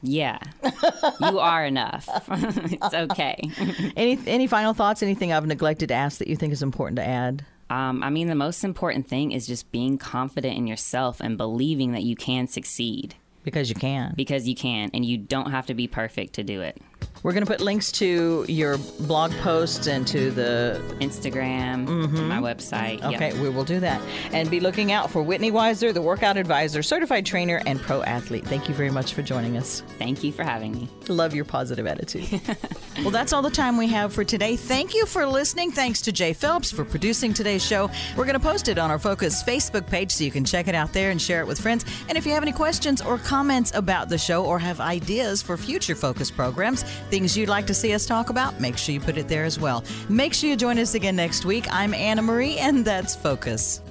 Yeah, 0.04 0.38
you 1.19 1.39
are 1.39 1.65
enough. 1.65 2.08
it's 2.30 2.93
okay. 2.93 3.41
Any 3.97 4.19
any 4.28 4.45
final 4.45 4.75
thoughts? 4.75 5.01
Anything 5.01 5.34
I've 5.34 5.47
neglected 5.47 5.88
to 5.88 5.95
ask 5.95 6.19
that 6.19 6.28
you 6.28 6.36
think 6.36 6.54
is 6.54 6.62
important 6.62 6.97
to 6.97 7.08
add? 7.08 7.43
Um, 7.71 8.04
I 8.04 8.12
mean, 8.12 8.28
the 8.28 8.36
most 8.36 8.63
important 8.63 9.08
thing 9.08 9.32
is 9.32 9.47
just 9.47 9.71
being 9.71 9.97
confident 9.97 10.56
in 10.56 10.67
yourself 10.67 11.21
and 11.21 11.39
believing 11.39 11.93
that 11.93 12.04
you 12.04 12.15
can 12.15 12.45
succeed 12.45 13.15
Because 13.45 13.69
you 13.69 13.75
can. 13.75 14.13
because 14.17 14.47
you 14.47 14.55
can, 14.55 14.89
and 14.93 15.05
you 15.05 15.17
don't 15.17 15.51
have 15.51 15.67
to 15.67 15.73
be 15.73 15.88
perfect 15.88 16.34
to 16.34 16.43
do 16.43 16.62
it. 16.62 16.81
We're 17.23 17.34
going 17.34 17.45
to 17.45 17.51
put 17.51 17.60
links 17.60 17.91
to 17.93 18.45
your 18.47 18.77
blog 18.99 19.31
posts 19.38 19.88
and 19.88 20.05
to 20.08 20.29
the. 20.29 20.79
Instagram, 20.99 21.88
my 21.88 22.08
mm-hmm. 22.08 22.43
website. 22.43 23.03
Okay, 23.03 23.39
we 23.39 23.49
will 23.49 23.63
do 23.63 23.79
that. 23.79 24.01
And 24.31 24.49
be 24.49 24.60
looking 24.60 24.91
out 24.91 25.12
for 25.12 25.21
Whitney 25.21 25.51
Weiser, 25.51 25.93
the 25.93 26.01
workout 26.01 26.38
advisor, 26.38 26.81
certified 26.84 27.25
trainer, 27.25 27.62
and 27.65 27.81
pro 27.81 28.03
athlete. 28.03 28.45
Thank 28.45 28.69
you 28.69 28.75
very 28.75 28.89
much 28.89 29.13
for 29.13 29.21
joining 29.21 29.58
us. 29.58 29.81
Thank 29.97 30.23
you 30.23 30.31
for 30.31 30.43
having 30.43 30.73
me. 30.73 30.89
Love 31.08 31.34
your 31.34 31.45
positive 31.45 31.86
attitude. 31.86 32.41
well, 32.99 33.12
that's 33.12 33.34
all 33.34 33.41
the 33.41 33.49
time 33.49 33.77
we 33.77 33.88
have 33.88 34.13
for 34.13 34.23
today. 34.23 34.55
Thank 34.55 34.93
you 34.93 35.05
for 35.05 35.25
listening. 35.25 35.71
Thanks 35.71 36.01
to 36.01 36.12
Jay 36.12 36.34
Phelps 36.34 36.71
for 36.71 36.86
producing 36.86 37.34
today's 37.34 37.65
show. 37.65 37.89
We're 38.15 38.25
going 38.25 38.39
to 38.39 38.39
post 38.39 38.67
it 38.67 38.77
on 38.77 38.89
our 38.91 38.99
Focus 38.99 39.43
Facebook 39.43 39.88
page 39.88 40.12
so 40.12 40.23
you 40.23 40.31
can 40.31 40.45
check 40.45 40.67
it 40.67 40.75
out 40.75 40.93
there 40.93 41.12
and 41.12 41.21
share 41.21 41.41
it 41.41 41.47
with 41.47 41.60
friends. 41.60 41.86
And 42.10 42.17
if 42.17 42.25
you 42.25 42.31
have 42.34 42.43
any 42.43 42.53
questions 42.53 43.01
or 43.01 43.17
comments 43.17 43.71
about 43.75 44.10
the 44.10 44.17
show 44.17 44.45
or 44.45 44.60
have 44.60 44.79
ideas 44.79 45.41
for 45.41 45.58
future 45.58 45.95
Focus 45.95 46.31
programs, 46.31 46.84
things 47.10 47.38
you'd 47.38 47.49
like 47.49 47.67
to 47.67 47.73
see 47.73 47.93
us 47.93 48.05
talk 48.05 48.29
about, 48.29 48.60
make 48.60 48.77
sure 48.77 48.93
you 48.93 48.99
put 48.99 49.17
it 49.17 49.27
there 49.27 49.45
as 49.45 49.60
well. 49.60 49.84
Make 50.10 50.34
sure 50.34 50.49
you 50.49 50.55
join 50.55 50.79
us 50.79 50.95
again 50.95 51.15
next 51.15 51.45
week. 51.45 51.65
I'm 51.71 51.93
Anna 51.93 52.21
Marie, 52.21 52.58
and 52.58 52.84
that's 52.84 53.15
Focus. 53.15 53.81